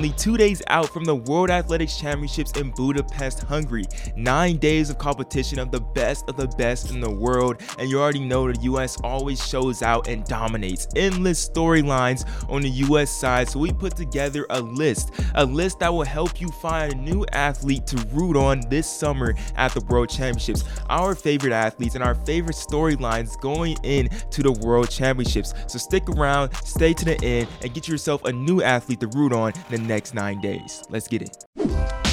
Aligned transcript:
only 0.00 0.12
two 0.12 0.38
days 0.38 0.62
out 0.68 0.88
from 0.88 1.04
the 1.04 1.14
World 1.14 1.50
Athletics 1.50 1.98
Championships 1.98 2.52
in 2.52 2.70
Budapest, 2.70 3.42
Hungary. 3.42 3.84
Nine 4.16 4.56
days 4.56 4.88
of 4.88 4.96
competition 4.96 5.58
of 5.58 5.70
the 5.70 5.80
best 5.80 6.26
of 6.26 6.38
the 6.38 6.48
best 6.56 6.90
in 6.90 7.02
the 7.02 7.10
world, 7.10 7.60
and 7.78 7.90
you 7.90 8.00
already 8.00 8.20
know 8.20 8.50
the 8.50 8.58
US 8.62 8.96
always 9.04 9.46
shows 9.46 9.82
out 9.82 10.08
and 10.08 10.24
dominates. 10.24 10.88
Endless 10.96 11.46
storylines 11.46 12.26
on 12.48 12.62
the 12.62 12.70
US 12.70 13.10
side, 13.10 13.50
so 13.50 13.58
we 13.58 13.72
put 13.72 13.94
together 13.94 14.46
a 14.48 14.58
list, 14.62 15.10
a 15.34 15.44
list 15.44 15.80
that 15.80 15.92
will 15.92 16.06
help 16.06 16.40
you 16.40 16.48
find 16.48 16.94
a 16.94 16.96
new 16.96 17.26
athlete 17.32 17.86
to 17.88 17.98
root 18.10 18.38
on 18.38 18.62
this 18.70 18.88
summer 18.88 19.34
at 19.56 19.74
the 19.74 19.84
World 19.84 20.08
Championships. 20.08 20.64
Our 20.88 21.14
favorite 21.14 21.52
athletes 21.52 21.94
and 21.94 22.02
our 22.02 22.14
favorite 22.14 22.56
storylines 22.56 23.38
going 23.38 23.76
into 23.82 24.42
the 24.42 24.52
World 24.52 24.88
Championships. 24.88 25.52
So 25.66 25.76
stick 25.76 26.08
around, 26.08 26.54
stay 26.64 26.94
to 26.94 27.04
the 27.04 27.22
end, 27.22 27.48
and 27.60 27.74
get 27.74 27.86
yourself 27.86 28.24
a 28.24 28.32
new 28.32 28.62
athlete 28.62 29.00
to 29.00 29.06
root 29.08 29.34
on 29.34 29.52
the 29.68 29.89
next 29.90 30.14
nine 30.14 30.40
days. 30.40 30.84
Let's 30.88 31.08
get 31.08 31.22
it. 31.22 32.09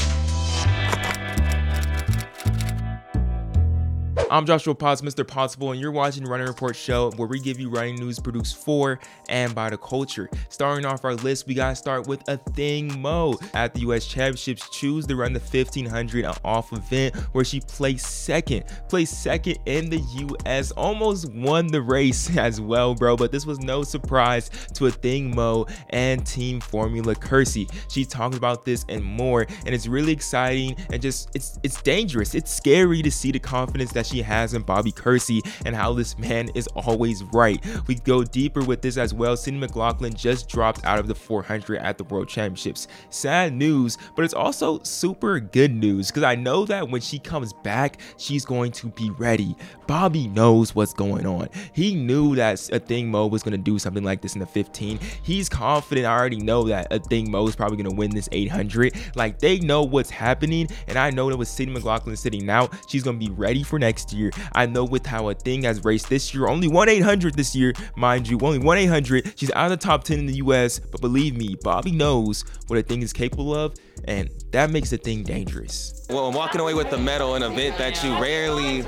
I'm 4.30 4.46
Joshua 4.46 4.76
Potts, 4.76 5.02
Mr. 5.02 5.26
Possible, 5.26 5.72
and 5.72 5.80
you're 5.80 5.90
watching 5.92 6.26
Running 6.26 6.48
Report 6.48 6.76
Show, 6.76 7.12
where 7.12 7.30
we 7.30 7.40
give 7.40 7.62
you 7.62 7.70
running 7.70 7.96
news 7.96 8.20
produced 8.20 8.58
for 8.58 9.00
and 9.30 9.56
by 9.56 9.70
the 9.70 9.78
culture. 9.78 10.30
Starting 10.50 10.86
off 10.86 11.06
our 11.06 11.16
list, 11.16 11.48
we 11.48 11.54
gotta 11.54 11.78
start 11.78 12.08
with 12.08 12.22
Athing 12.26 12.98
Mu. 13.00 13.36
At 13.54 13.74
the 13.74 13.80
US 13.82 14.06
Championships, 14.06 14.70
choose 14.70 15.08
to 15.08 15.16
run 15.16 15.32
the 15.32 15.40
1500 15.40 16.26
off 16.44 16.74
event 16.74 17.16
where 17.32 17.46
she 17.46 17.62
placed 17.62 18.26
second. 18.26 18.66
Placed 18.90 19.24
second 19.24 19.60
in 19.66 19.90
the 19.90 20.02
US, 20.46 20.72
almost 20.72 21.32
won 21.32 21.68
the 21.68 21.82
race 21.82 22.36
as 22.38 22.60
well, 22.60 22.96
bro. 22.96 23.16
But 23.16 23.32
this 23.32 23.46
was 23.46 23.60
no 23.60 23.84
surprise 23.84 24.50
to 24.74 24.84
Athing 24.86 25.34
Mu 25.34 25.64
and 25.92 26.28
Team 26.28 26.60
Formula 26.60 27.16
Kersee. 27.16 27.72
She 27.90 28.04
talked 28.04 28.36
about 28.36 28.66
this 28.66 28.86
and 28.90 29.06
more, 29.06 29.48
and 29.66 29.74
it's 29.74 29.88
really 29.88 30.12
exciting 30.12 30.76
and 30.92 31.02
just 31.02 31.30
it's 31.34 31.60
it's 31.64 31.82
dangerous. 31.82 32.36
It's 32.36 32.54
scary 32.54 33.02
to 33.02 33.10
see 33.10 33.32
the 33.32 33.40
confidence 33.40 33.94
that 33.94 34.06
she 34.06 34.17
has 34.22 34.54
in 34.54 34.62
Bobby 34.62 34.92
Kersee 34.92 35.42
and 35.66 35.76
how 35.76 35.94
this 35.94 36.18
man 36.18 36.50
is 36.56 36.68
always 36.76 37.24
right. 37.24 37.64
We 37.88 37.96
go 37.96 38.24
deeper 38.24 38.64
with 38.64 38.82
this 38.82 38.98
as 38.98 39.14
well. 39.14 39.38
Sydney 39.38 39.60
McLaughlin 39.60 40.14
just 40.14 40.50
dropped 40.50 40.86
out 40.86 41.00
of 41.00 41.08
the 41.08 41.16
400 41.16 41.78
at 41.80 41.98
the 41.98 42.04
World 42.06 42.28
Championships. 42.28 42.88
Sad 43.10 43.54
news, 43.54 43.98
but 44.16 44.26
it's 44.26 44.34
also 44.34 44.80
super 44.84 45.40
good 45.40 45.74
news 45.74 46.08
because 46.08 46.24
I 46.24 46.36
know 46.36 46.66
that 46.66 46.90
when 46.90 47.02
she 47.02 47.20
comes 47.20 47.54
back, 47.54 48.00
she's 48.18 48.46
going 48.46 48.72
to 48.74 48.88
be 48.88 49.10
ready. 49.12 49.56
Bobby 49.88 50.28
knows 50.28 50.76
what's 50.76 50.94
going 50.94 51.26
on. 51.26 51.50
He 51.74 51.96
knew 51.96 52.36
that 52.36 52.58
Athing 52.58 53.08
Mu 53.08 53.28
was 53.28 53.44
going 53.44 53.52
to 53.52 53.58
do 53.58 53.80
something 53.80 54.04
like 54.04 54.22
this 54.22 54.34
in 54.34 54.40
the 54.40 54.46
15. 54.46 55.00
He's 55.24 55.50
confident. 55.50 56.06
I 56.06 56.18
already 56.18 56.38
know 56.38 56.64
that 56.64 56.90
Athing 56.92 57.30
Mu 57.30 57.48
is 57.48 57.56
probably 57.56 57.78
going 57.78 57.90
to 57.90 57.96
win 57.96 58.12
this 58.12 58.30
800. 58.32 58.96
Like 59.16 59.40
they 59.40 59.60
know 59.60 59.84
what's 59.84 60.10
happening, 60.10 60.68
and 60.88 60.98
I 60.98 61.10
know 61.10 61.30
that 61.30 61.38
with 61.38 61.48
Sydney 61.48 61.74
McLaughlin 61.74 62.16
sitting 62.16 62.50
out, 62.50 62.74
she's 62.88 63.04
going 63.04 63.20
to 63.20 63.26
be 63.26 63.32
ready 63.32 63.64
for 63.64 63.80
next 63.80 64.07
year. 64.14 64.32
I 64.54 64.66
know 64.66 64.84
with 64.84 65.06
how 65.06 65.24
Athing 65.24 65.64
has 65.64 65.84
raced 65.84 66.10
this 66.10 66.34
year, 66.34 66.48
only 66.48 66.68
1 66.68 66.90
800 66.90 67.36
this 67.36 67.56
year, 67.56 67.74
mind 67.96 68.28
you, 68.28 68.40
only 68.42 68.60
1 68.60 68.78
800. 68.78 69.34
She's 69.36 69.52
out 69.52 69.72
of 69.72 69.80
the 69.80 69.86
top 69.86 70.04
10 70.04 70.20
in 70.20 70.26
the 70.26 70.36
US, 70.36 70.80
but 70.80 71.02
believe 71.02 71.36
me, 71.36 71.56
Bobby 71.62 71.92
knows 71.92 72.44
what 72.68 72.84
Athing 72.86 73.02
is 73.02 73.14
capable 73.14 73.54
of, 73.54 73.76
and 74.06 74.30
that 74.52 74.70
makes 74.70 74.92
Athing 74.92 75.24
dangerous. 75.24 76.06
Well, 76.10 76.28
I'm 76.28 76.34
walking 76.34 76.62
away 76.62 76.74
with 76.74 76.90
the 76.90 76.98
medal, 76.98 77.36
in 77.36 77.44
an 77.44 77.52
event 77.52 77.78
that 77.78 78.04
you 78.04 78.12
rarely 78.22 78.86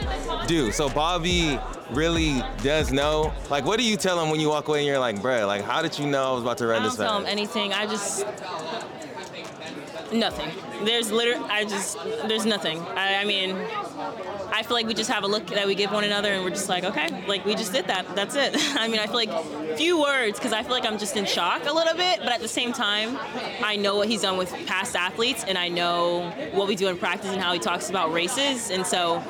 do. 0.48 0.72
So 0.72 0.90
Bobby 0.90 1.60
really 1.92 2.42
does 2.64 2.92
know. 2.92 3.34
Like, 3.50 3.66
what 3.66 3.80
do 3.80 3.86
you 3.86 3.98
tell 3.98 4.24
him 4.24 4.30
when 4.30 4.40
you 4.40 4.50
walk 4.50 4.68
away 4.68 4.80
and 4.80 4.88
you're 4.88 5.00
like, 5.00 5.18
bruh, 5.18 5.46
like, 5.46 5.64
how 5.64 5.82
did 5.82 5.98
you 6.00 6.08
know 6.08 6.32
I 6.32 6.34
was 6.34 6.44
about 6.44 6.58
to 6.60 6.68
run 6.68 6.84
this? 6.84 6.94
I 6.94 6.96
this 6.96 6.98
don't 6.98 7.08
tell 7.08 7.20
him 7.20 7.26
anything. 7.28 7.74
I 7.74 7.86
just 7.86 8.26
nothing. 10.12 10.50
There's 10.86 11.12
literally, 11.12 11.46
I 11.50 11.66
just, 11.66 11.98
there's 12.28 12.46
nothing. 12.46 12.80
I, 12.80 13.16
I 13.22 13.26
mean, 13.26 13.56
I 14.60 14.64
feel 14.64 14.76
like 14.76 14.88
we 14.88 14.94
just 14.94 15.10
have 15.10 15.24
a 15.24 15.28
look 15.28 15.48
that 15.48 15.66
we 15.68 15.74
give 15.74 15.90
one 15.94 16.04
another, 16.04 16.34
and 16.34 16.44
we're 16.44 16.50
just 16.50 16.68
like, 16.68 16.84
okay, 16.84 17.08
like 17.28 17.46
we 17.46 17.56
just 17.56 17.72
did 17.72 17.88
that. 17.88 18.14
That's 18.14 18.36
it. 18.36 18.54
I 18.76 18.90
mean, 18.90 19.00
I 19.00 19.08
feel 19.08 19.16
like 19.16 19.78
few 19.78 20.02
words 20.02 20.38
because 20.38 20.52
I 20.52 20.64
feel 20.64 20.74
like 20.74 20.86
I'm 20.86 20.98
just 21.00 21.16
in 21.16 21.24
shock 21.24 21.66
a 21.66 21.72
little 21.72 21.96
bit, 21.96 22.20
but 22.20 22.34
at 22.34 22.42
the 22.42 22.48
same 22.50 22.74
time, 22.74 23.18
I 23.64 23.78
know 23.78 23.96
what 23.96 24.10
he's 24.10 24.24
done 24.24 24.38
with 24.38 24.52
past 24.66 24.98
athletes, 24.98 25.46
and 25.48 25.58
I 25.58 25.70
know 25.70 26.30
what 26.52 26.68
we 26.68 26.76
do 26.76 26.90
in 26.90 26.98
practice 26.98 27.30
and 27.30 27.42
how 27.42 27.54
he 27.54 27.60
talks 27.60 27.90
about 27.90 28.12
races, 28.12 28.70
and 28.70 28.86
so 28.86 29.24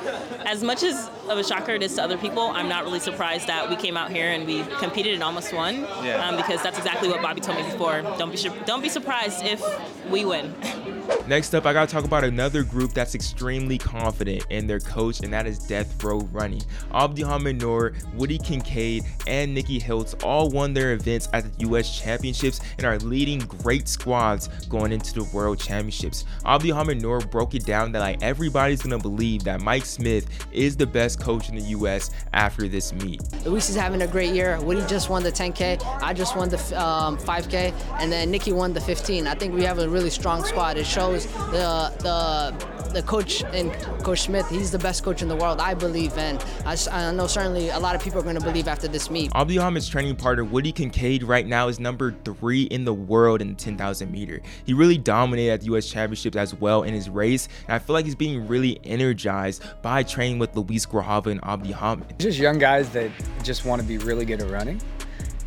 as 0.47 0.63
much 0.63 0.81
as 0.81 1.11
of 1.29 1.37
a 1.37 1.43
shocker 1.43 1.71
it 1.73 1.83
is 1.83 1.95
to 1.95 2.03
other 2.03 2.17
people, 2.17 2.43
I'm 2.43 2.67
not 2.67 2.83
really 2.83 2.99
surprised 2.99 3.47
that 3.47 3.69
we 3.69 3.75
came 3.75 3.95
out 3.97 4.11
here 4.11 4.31
and 4.31 4.45
we 4.45 4.63
competed 4.79 5.13
and 5.13 5.23
almost 5.23 5.53
won, 5.53 5.81
Yeah. 6.03 6.27
um, 6.27 6.35
because 6.35 6.61
that's 6.61 6.77
exactly 6.77 7.07
what 7.09 7.21
Bobby 7.21 7.41
told 7.41 7.57
me 7.57 7.63
before. 7.63 8.01
Don't 8.17 8.31
be 8.31 8.49
don't 8.65 8.81
be 8.81 8.89
surprised 8.89 9.43
if 9.45 9.61
we 10.09 10.25
win. 10.25 10.53
Next 11.27 11.53
up, 11.53 11.65
I 11.65 11.73
gotta 11.73 11.91
talk 11.91 12.05
about 12.05 12.23
another 12.23 12.63
group 12.63 12.93
that's 12.93 13.13
extremely 13.15 13.77
confident 13.77 14.45
in 14.49 14.67
their 14.67 14.79
coach, 14.79 15.19
and 15.21 15.31
that 15.33 15.45
is 15.47 15.59
Death 15.59 16.03
Row 16.03 16.19
Running. 16.31 16.61
Abdihamid 16.91 17.61
Nur, 17.61 17.93
Woody 18.15 18.37
Kincaid, 18.39 19.03
and 19.27 19.53
Nikki 19.53 19.79
Hiltz 19.79 20.21
all 20.23 20.49
won 20.49 20.73
their 20.73 20.93
events 20.93 21.27
at 21.33 21.43
the 21.43 21.67
US 21.67 21.99
Championships 21.99 22.61
and 22.77 22.85
are 22.85 22.97
leading 22.99 23.39
great 23.39 23.87
squads 23.87 24.47
going 24.65 24.91
into 24.91 25.13
the 25.13 25.23
World 25.25 25.59
Championships. 25.59 26.25
Abdihamid 26.45 27.01
Nur 27.01 27.19
broke 27.21 27.53
it 27.55 27.65
down 27.65 27.91
that 27.91 27.99
like 27.99 28.21
everybody's 28.23 28.81
gonna 28.81 28.97
believe 28.99 29.43
that 29.43 29.61
Mike 29.61 29.85
Smith 29.85 30.27
is 30.51 30.75
the 30.77 30.87
best 30.87 31.18
coach 31.19 31.49
in 31.49 31.55
the 31.55 31.61
US 31.61 32.11
after 32.33 32.67
this 32.67 32.93
meet. 32.93 33.21
Luis 33.45 33.69
is 33.69 33.75
having 33.75 34.01
a 34.01 34.07
great 34.07 34.33
year. 34.33 34.59
Woody 34.61 34.85
just 34.87 35.09
won 35.09 35.23
the 35.23 35.31
10K. 35.31 35.81
I 36.01 36.13
just 36.13 36.35
won 36.35 36.49
the 36.49 36.57
um, 36.81 37.17
5K, 37.17 37.73
and 37.99 38.11
then 38.11 38.31
Nikki 38.31 38.51
won 38.51 38.73
the 38.73 38.81
15. 38.81 39.27
I 39.27 39.35
think 39.35 39.53
we 39.53 39.63
have 39.63 39.79
a 39.79 39.87
really 39.87 40.09
strong 40.09 40.43
squad. 40.43 40.77
It 40.77 40.85
shows 40.85 41.25
the 41.51 41.93
the 41.99 42.78
the 42.93 43.03
coach 43.03 43.43
and 43.53 43.71
Coach 44.03 44.21
Smith. 44.21 44.49
He's 44.49 44.71
the 44.71 44.79
best 44.79 45.03
coach 45.03 45.21
in 45.21 45.27
the 45.27 45.35
world, 45.35 45.59
I 45.59 45.73
believe, 45.73 46.17
and 46.17 46.43
I 46.65 47.11
know 47.11 47.27
certainly 47.27 47.69
a 47.69 47.79
lot 47.79 47.95
of 47.95 48.01
people 48.01 48.19
are 48.19 48.23
going 48.23 48.37
to 48.37 48.43
believe 48.43 48.67
after 48.67 48.87
this 48.87 49.09
meet. 49.09 49.31
Abdihamid's 49.31 49.87
training 49.87 50.15
partner 50.15 50.43
Woody 50.43 50.71
Kincaid 50.71 51.23
right 51.23 51.45
now 51.45 51.67
is 51.67 51.79
number 51.79 52.15
three 52.23 52.63
in 52.63 52.85
the 52.85 52.93
world 52.93 53.41
in 53.41 53.49
the 53.49 53.55
10,000 53.55 54.11
meter. 54.11 54.41
He 54.65 54.73
really 54.73 54.97
dominated 54.97 55.51
at 55.51 55.61
the 55.61 55.67
US 55.75 55.89
Championships 55.89 56.37
as 56.37 56.53
well 56.55 56.83
in 56.83 56.93
his 56.93 57.09
race, 57.09 57.47
and 57.67 57.75
I 57.75 57.79
feel 57.79 57.93
like 57.93 58.05
he's 58.05 58.15
being 58.15 58.47
really 58.47 58.79
energized 58.83 59.63
by 59.81 60.03
training 60.03 60.39
with 60.39 60.55
Luis 60.55 60.85
Grijalva 60.85 61.27
and 61.27 61.41
Abdihamid. 61.41 62.17
just 62.17 62.39
young 62.39 62.57
guys 62.59 62.89
that 62.91 63.11
just 63.43 63.65
want 63.65 63.81
to 63.81 63.87
be 63.87 63.97
really 63.97 64.25
good 64.25 64.41
at 64.41 64.49
running, 64.49 64.81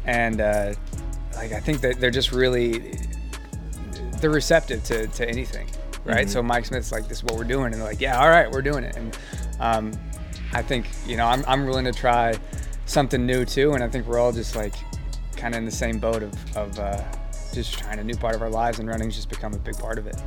and 0.04 0.40
uh, 0.40 0.74
like 1.34 1.52
I 1.52 1.60
think 1.60 1.80
that 1.80 2.00
they're 2.00 2.10
just 2.10 2.32
really 2.32 2.96
they're 4.20 4.30
receptive 4.30 4.84
to, 4.84 5.08
to 5.08 5.28
anything, 5.28 5.68
right? 6.04 6.28
So 6.28 6.42
Mike 6.42 6.64
Smith's 6.64 6.92
like, 6.92 7.08
"This 7.08 7.18
is 7.18 7.24
what 7.24 7.36
we're 7.36 7.44
doing," 7.44 7.66
and 7.66 7.74
they're 7.74 7.84
like, 7.88 8.00
"Yeah, 8.00 8.20
all 8.20 8.28
right, 8.28 8.50
we're 8.50 8.62
doing 8.62 8.84
it." 8.84 8.96
And 8.96 9.16
um, 9.60 9.92
I 10.52 10.62
think 10.62 10.88
you 11.06 11.16
know 11.16 11.26
I'm 11.26 11.44
I'm 11.46 11.66
willing 11.66 11.84
to 11.84 11.92
try 11.92 12.34
something 12.86 13.24
new 13.24 13.44
too, 13.44 13.72
and 13.72 13.82
I 13.82 13.88
think 13.88 14.06
we're 14.06 14.18
all 14.18 14.32
just 14.32 14.56
like 14.56 14.74
kind 15.36 15.54
of 15.54 15.58
in 15.58 15.64
the 15.64 15.70
same 15.70 15.98
boat 15.98 16.22
of 16.22 16.56
of 16.56 16.78
uh, 16.78 17.02
just 17.52 17.78
trying 17.78 17.98
a 17.98 18.04
new 18.04 18.16
part 18.16 18.34
of 18.34 18.42
our 18.42 18.50
lives, 18.50 18.78
and 18.78 18.88
running's 18.88 19.14
just 19.14 19.28
become 19.28 19.52
a 19.54 19.58
big 19.58 19.78
part 19.78 19.98
of 19.98 20.06
it. 20.06 20.20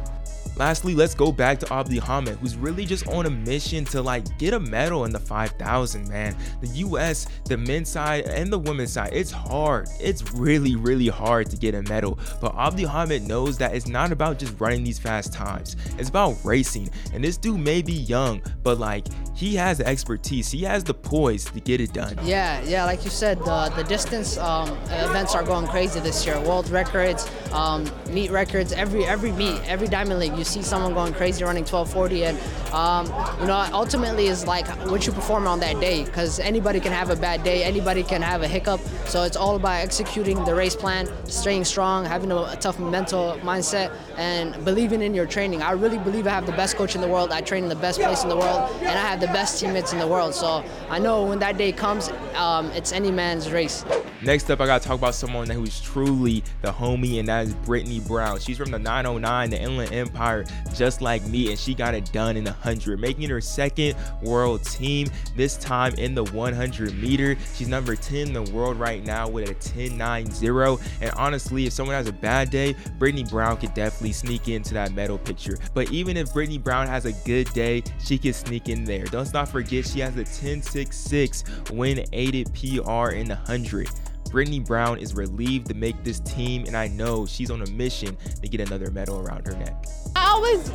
Lastly, 0.58 0.96
let's 0.96 1.14
go 1.14 1.32
back 1.32 1.60
to 1.60 1.66
Abdihamid, 1.68 2.38
who's 2.38 2.56
really 2.56 2.86
just 2.86 3.08
on 3.08 3.26
a 3.26 3.30
mission 3.30 3.86
to 3.86 4.02
like 4.02 4.38
get 4.38 4.54
a 4.54 4.60
medal 4.60 5.06
in 5.06 5.12
the 5.12 5.20
5,000, 5.20 6.08
man. 6.08 6.36
The 6.62 6.68
US, 6.68 7.28
the 7.46 7.58
men's 7.58 7.90
side 7.90 8.26
and 8.26 8.52
the 8.52 8.60
women's 8.60 8.94
side, 8.94 9.12
it's 9.14 9.32
hard. 9.32 9.88
It's 10.00 10.34
really, 10.34 10.76
really 10.76 11.08
hard 11.08 11.50
to 11.50 11.58
get 11.58 11.76
a 11.76 11.82
medal. 11.84 12.18
But 12.40 12.56
Abdihamid 12.56 13.28
knows 13.28 13.58
that 13.58 13.76
it's 13.76 13.88
not 13.88 14.12
about 14.12 14.40
just 14.40 14.60
running 14.60 14.84
these 14.84 15.00
fast 15.00 15.34
times. 15.34 15.76
It's 15.98 16.10
about 16.10 16.38
racing. 16.44 16.90
And 17.14 17.24
this 17.24 17.38
dude 17.38 17.60
may 17.60 17.82
be 17.82 17.94
young, 17.94 18.42
but 18.64 18.80
like 18.80 19.08
he 19.36 19.56
has 19.56 19.80
the 19.80 19.88
expertise. 19.88 20.50
He 20.50 20.64
has 20.64 20.84
the 20.84 20.94
poise 20.94 21.46
to 21.46 21.60
get 21.60 21.82
it 21.82 21.92
done. 21.94 22.18
Yeah, 22.24 22.62
yeah, 22.64 22.86
like 22.86 23.04
you 23.04 23.12
said, 23.12 23.38
the 23.40 23.72
the 23.76 23.84
distance 23.84 24.38
um, 24.38 24.70
events 24.88 25.36
are 25.36 25.44
going 25.44 25.68
crazy 25.68 26.00
this 26.00 26.26
year. 26.26 26.40
World 26.40 26.70
records, 26.70 27.30
um, 27.52 27.90
meet 28.10 28.32
records, 28.32 28.72
every 28.72 29.06
every 29.06 29.34
meet, 29.34 29.62
every 29.66 29.88
Diamond 29.88 30.20
League, 30.22 30.38
you 30.38 30.45
see 30.46 30.62
someone 30.62 30.94
going 30.94 31.14
crazy 31.14 31.44
running 31.44 31.66
1240, 31.66 32.26
and 32.26 32.74
um, 32.74 33.06
you 33.40 33.48
know, 33.48 33.68
ultimately 33.74 34.28
is 34.28 34.46
like 34.46 34.68
what 34.90 35.06
you 35.06 35.14
perform 35.14 35.48
on 35.48 35.60
that 35.60 35.80
day, 35.80 36.04
because 36.04 36.40
anybody 36.40 36.80
can 36.80 36.92
have 36.92 37.10
a 37.10 37.16
bad 37.16 37.44
day, 37.44 37.64
anybody 37.64 38.04
can 38.04 38.22
have 38.22 38.42
a 38.42 38.48
hiccup. 38.48 38.80
So 39.06 39.24
it's 39.24 39.38
all 39.38 39.56
about 39.56 39.84
executing 39.84 40.44
the 40.46 40.56
race 40.56 40.76
plan, 40.76 41.08
staying 41.26 41.66
strong, 41.66 42.06
having 42.06 42.32
a, 42.32 42.36
a 42.36 42.58
tough 42.60 42.80
mental 42.80 43.38
mindset, 43.42 43.92
and 44.18 44.64
believing 44.66 45.02
in 45.02 45.14
your 45.14 45.26
training. 45.26 45.62
I 45.62 45.72
really 45.72 45.98
believe 45.98 46.28
I 46.28 46.32
have 46.32 46.46
the 46.46 46.52
best 46.54 46.76
coach 46.76 46.96
in 46.96 47.02
the 47.02 47.08
world. 47.08 47.32
I 47.32 47.42
train 47.42 47.64
in 47.64 47.70
the 47.70 47.76
best 47.76 48.00
place 48.00 48.24
in 48.24 48.30
the 48.30 48.38
world, 48.38 48.72
and 48.80 48.98
I 48.98 49.02
have 49.02 49.20
the 49.20 49.28
best 49.28 49.60
teammates 49.60 49.94
in 49.94 50.00
the 50.00 50.08
world. 50.08 50.34
So 50.34 50.64
I 50.90 51.00
know 51.00 51.24
when 51.24 51.40
that 51.40 51.58
day 51.58 51.72
comes, 51.72 52.10
um, 52.36 52.72
it's 52.72 52.92
any 52.92 53.12
man's 53.12 53.52
race. 53.52 53.86
Next 54.26 54.50
up, 54.50 54.60
I 54.60 54.66
gotta 54.66 54.84
talk 54.84 54.98
about 54.98 55.14
someone 55.14 55.48
who's 55.48 55.80
truly 55.80 56.44
the 56.64 56.72
homie, 56.72 57.20
and 57.20 57.28
that 57.28 57.46
is 57.46 57.54
Brittany 57.54 58.00
Brown. 58.00 58.40
She's 58.40 58.58
from 58.58 58.72
the 58.72 58.80
909, 58.80 59.52
the 59.52 59.62
Inland 59.62 59.94
Empire, 59.94 60.46
just 60.74 61.00
like 61.00 61.24
me, 61.28 61.52
and 61.52 61.60
she 61.60 61.76
got 61.76 61.94
it 61.94 62.12
done 62.12 62.36
in 62.36 62.44
the 62.44 62.54
100, 62.54 63.00
making 63.00 63.30
her 63.30 63.40
second 63.40 63.96
world 64.24 64.64
team, 64.64 65.10
this 65.36 65.58
time 65.58 65.94
in 66.00 66.16
the 66.16 66.24
100 66.24 66.96
meter. 66.96 67.38
She's 67.54 67.68
number 67.68 67.96
10 67.96 68.30
in 68.30 68.34
the 68.34 68.52
world 68.52 68.80
right 68.80 69.06
now 69.06 69.30
with 69.30 69.48
a 69.48 69.54
10.90. 69.54 70.82
And 71.02 71.12
honestly, 71.12 71.68
if 71.68 71.74
someone 71.74 71.96
has 71.96 72.08
a 72.08 72.14
bad 72.14 72.50
day, 72.50 72.76
Brittany 72.98 73.26
Brown 73.26 73.58
could 73.58 73.76
definitely 73.76 74.14
sneak 74.14 74.48
into 74.48 74.74
that 74.74 74.92
medal 74.94 75.20
picture. 75.20 75.60
But 75.76 75.92
even 75.92 76.18
if 76.18 76.34
Brittany 76.34 76.58
Brown 76.58 76.88
has 76.88 77.06
a 77.06 77.14
good 77.28 77.48
day, 77.54 77.84
she 78.04 78.18
can 78.18 78.34
sneak 78.34 78.70
in 78.70 78.86
there. 78.86 79.06
Don't 79.06 79.32
not 79.34 79.50
forget, 79.50 79.86
she 79.86 80.00
has 80.00 80.18
a 80.18 80.24
10.66 80.24 81.70
win 81.70 82.04
aided 82.12 82.52
PR 82.56 83.10
in 83.10 83.28
the 83.28 83.36
100. 83.46 83.88
Brittany 84.36 84.60
Brown 84.60 84.98
is 84.98 85.14
relieved 85.16 85.68
to 85.68 85.74
make 85.74 86.04
this 86.04 86.20
team, 86.20 86.66
and 86.68 86.76
I 86.76 86.90
know 86.90 87.26
she's 87.26 87.50
on 87.50 87.62
a 87.62 87.68
mission 87.68 88.18
to 88.42 88.50
get 88.50 88.60
another 88.60 88.92
medal 88.92 89.22
around 89.22 89.48
her 89.48 89.54
neck. 89.56 89.86
I 90.14 90.26
always 90.26 90.68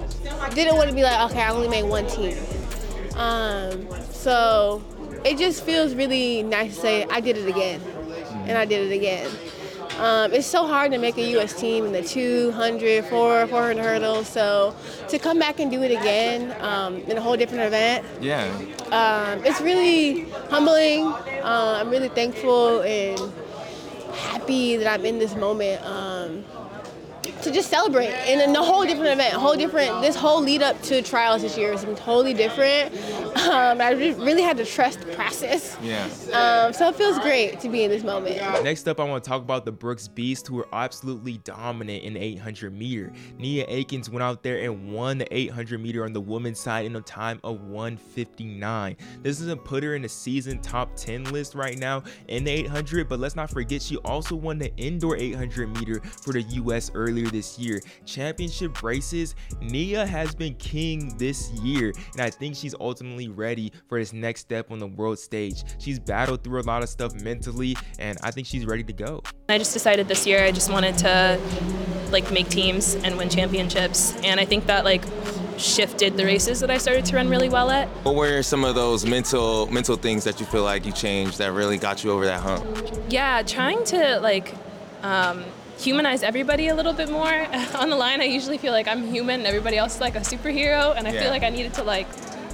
didn't 0.55 0.77
want 0.77 0.89
to 0.89 0.95
be 0.95 1.03
like, 1.03 1.31
okay, 1.31 1.43
I 1.43 1.51
only 1.51 1.69
made 1.69 1.83
one 1.83 2.07
team. 2.07 2.39
Um, 3.17 3.87
so 4.13 4.83
it 5.27 5.37
just 5.37 5.63
feels 5.63 5.95
really 5.95 6.43
nice 6.43 6.75
to 6.77 6.81
say 6.81 7.05
I 7.11 7.21
did 7.21 7.37
it 7.37 7.47
again, 7.51 7.83
and 8.47 8.57
I 8.57 8.65
did 8.65 8.91
it 8.91 8.95
again. 8.95 9.31
Um, 9.99 10.33
it's 10.33 10.47
so 10.47 10.67
hard 10.67 10.93
to 10.93 10.99
make 10.99 11.19
a 11.19 11.31
U.S. 11.33 11.53
team 11.53 11.85
in 11.85 11.93
the 11.93 12.03
200, 12.03 13.05
400, 13.05 13.49
400 13.51 13.83
hurdles. 13.83 14.27
So 14.27 14.75
to 15.09 15.19
come 15.19 15.39
back 15.39 15.61
and 15.61 15.71
do 15.71 15.83
it 15.83 15.91
again 15.91 16.57
um, 16.63 16.97
in 17.01 17.19
a 17.19 17.21
whole 17.21 17.37
different 17.37 17.65
event, 17.65 18.07
Yeah. 18.23 18.47
um, 18.91 19.45
it's 19.45 19.61
really 19.61 20.23
humbling. 20.49 21.09
Uh, 21.43 21.77
I'm 21.79 21.91
really 21.91 22.09
thankful 22.09 22.81
and 22.81 23.21
happy 24.21 24.77
that 24.77 24.87
I'm 24.87 25.05
in 25.05 25.19
this 25.19 25.35
moment 25.35 25.85
um, 25.85 26.45
to 27.43 27.51
just 27.51 27.71
celebrate 27.71 28.13
in 28.29 28.55
a 28.55 28.63
whole 28.63 28.85
different 28.85 29.13
event, 29.13 29.35
whole 29.35 29.57
different. 29.57 30.01
This 30.03 30.17
whole 30.17 30.41
lead 30.41 30.63
up 30.63 30.81
to 30.83 31.03
trials 31.03 31.43
this 31.43 31.57
year 31.57 31.73
is 31.73 31.85
totally 31.97 32.35
different. 32.35 32.95
Um, 33.51 33.81
I 33.81 33.93
re- 33.93 34.15
really 34.15 34.43
had 34.43 34.57
to 34.59 34.65
trust 34.65 35.01
the 35.01 35.13
process. 35.15 35.77
Yeah. 35.83 36.05
Um, 36.33 36.73
so 36.73 36.89
it 36.89 36.95
feels 36.95 37.19
great 37.19 37.59
to 37.61 37.69
be 37.69 37.85
in 37.85 37.91
this 37.91 38.05
moment. 38.05 38.37
Next 38.63 38.87
up, 38.87 39.01
I 39.01 39.05
want 39.05 39.25
to 39.25 39.29
talk 39.29 39.43
about 39.43 39.65
the 39.65 39.73
Brooks 39.73 40.09
Beast, 40.09 40.47
who 40.47 40.61
are 40.61 40.69
absolutely 40.73 41.39
dominant 41.39 42.05
in 42.05 42.15
the 42.15 42.21
800 42.21 42.73
meter. 42.73 43.13
Nia 43.39 43.65
Akins 43.69 44.09
went 44.09 44.23
out 44.23 44.43
there 44.43 44.59
and 44.59 44.93
won 44.93 45.19
the 45.19 45.37
800 45.37 45.81
meter 45.81 46.05
on 46.05 46.13
the 46.13 46.21
women's 46.21 46.61
side 46.61 46.87
in 46.87 46.95
a 46.97 47.01
time 47.01 47.41
of 47.43 47.61
159. 47.63 48.97
This 49.23 49.39
doesn't 49.39 49.65
put 49.65 49.83
her 49.83 49.95
in 49.95 50.03
the 50.03 50.09
season 50.09 50.61
top 50.61 50.95
10 50.97 51.25
list 51.25 51.55
right 51.55 51.79
now 51.79 52.03
in 52.29 52.45
the 52.45 52.51
800, 52.51 53.09
but 53.09 53.19
let's 53.19 53.37
not 53.37 53.51
forget 53.51 53.83
she 53.83 53.97
also 53.99 54.37
won 54.37 54.59
the 54.59 54.75
indoor 54.77 55.17
800 55.17 55.77
meter 55.79 56.01
for 56.01 56.33
the 56.33 56.43
U.S. 56.43 56.91
earlier 56.95 57.27
this 57.27 57.59
year. 57.59 57.81
Championship 58.05 58.83
races, 58.83 59.35
Nia 59.61 60.07
has 60.07 60.35
been 60.35 60.55
king 60.55 61.17
this 61.19 61.51
year, 61.53 61.93
and 62.13 62.21
I 62.21 62.31
think 62.31 62.57
she's 62.57 62.75
ultimately 62.81 63.20
ready 63.29 63.73
for 63.89 63.99
this 63.99 64.13
next 64.13 64.41
step 64.43 64.71
on 64.71 64.79
the 64.79 64.87
world 64.87 65.19
stage. 65.19 65.65
She's 65.79 65.99
battled 65.99 66.43
through 66.45 66.61
a 66.61 66.63
lot 66.63 66.83
of 66.83 66.89
stuff 66.89 67.15
mentally, 67.15 67.77
and 67.99 68.19
I 68.23 68.31
think 68.31 68.47
she's 68.47 68.67
ready 68.67 68.85
to 68.85 68.93
go. 68.93 69.23
I 69.49 69.59
just 69.59 69.73
decided 69.73 70.09
this 70.09 70.27
year 70.27 70.45
I 70.45 70.53
just 70.53 70.71
wanted 70.71 70.97
to 70.99 71.41
like 72.11 72.31
make 72.33 72.49
teams 72.49 72.95
and 72.97 73.17
win 73.17 73.29
championships, 73.29 74.15
and 74.25 74.41
I 74.41 74.45
think 74.45 74.67
that 74.67 74.85
like 74.85 75.03
shifted 75.59 76.17
the 76.17 76.25
races 76.25 76.61
that 76.61 76.71
I 76.71 76.79
started 76.79 77.05
to 77.07 77.17
run 77.17 77.29
really 77.29 77.49
well 77.51 77.71
at. 77.71 77.87
What 78.05 78.15
were 78.15 78.43
some 78.43 78.65
of 78.65 78.75
those 78.75 79.05
mental 79.05 79.67
mental 79.67 79.97
things 79.97 80.25
that 80.25 80.41
you 80.41 80.47
feel 80.47 80.63
like 80.65 80.87
you 80.87 80.93
changed 80.93 81.39
that 81.39 81.53
really 81.53 81.77
got 81.79 82.03
you 82.03 82.11
over 82.11 82.25
that 82.25 82.41
hump? 82.41 82.65
Yeah, 83.09 83.43
trying 83.43 83.85
to 83.85 84.19
like 84.21 84.55
um, 85.03 85.45
humanize 85.79 86.23
everybody 86.23 86.69
a 86.69 86.75
little 86.75 86.93
bit 86.95 87.11
more. 87.11 87.27
On 87.77 87.91
the 87.91 87.97
line, 87.97 88.21
I 88.21 88.25
usually 88.25 88.59
feel 88.59 88.73
like 88.73 88.89
I'm 88.89 89.07
human 89.13 89.41
and 89.41 89.47
everybody 89.47 89.77
else 89.77 89.97
is 89.97 90.01
like 90.01 90.15
a 90.17 90.21
superhero, 90.21 90.97
and 90.97 91.07
I 91.07 91.13
Yeah. 91.13 91.23
feel 91.23 91.31
like 91.31 91.43
I 91.43 91.51
needed 91.51 91.75
to 91.75 91.83
like 91.85 92.07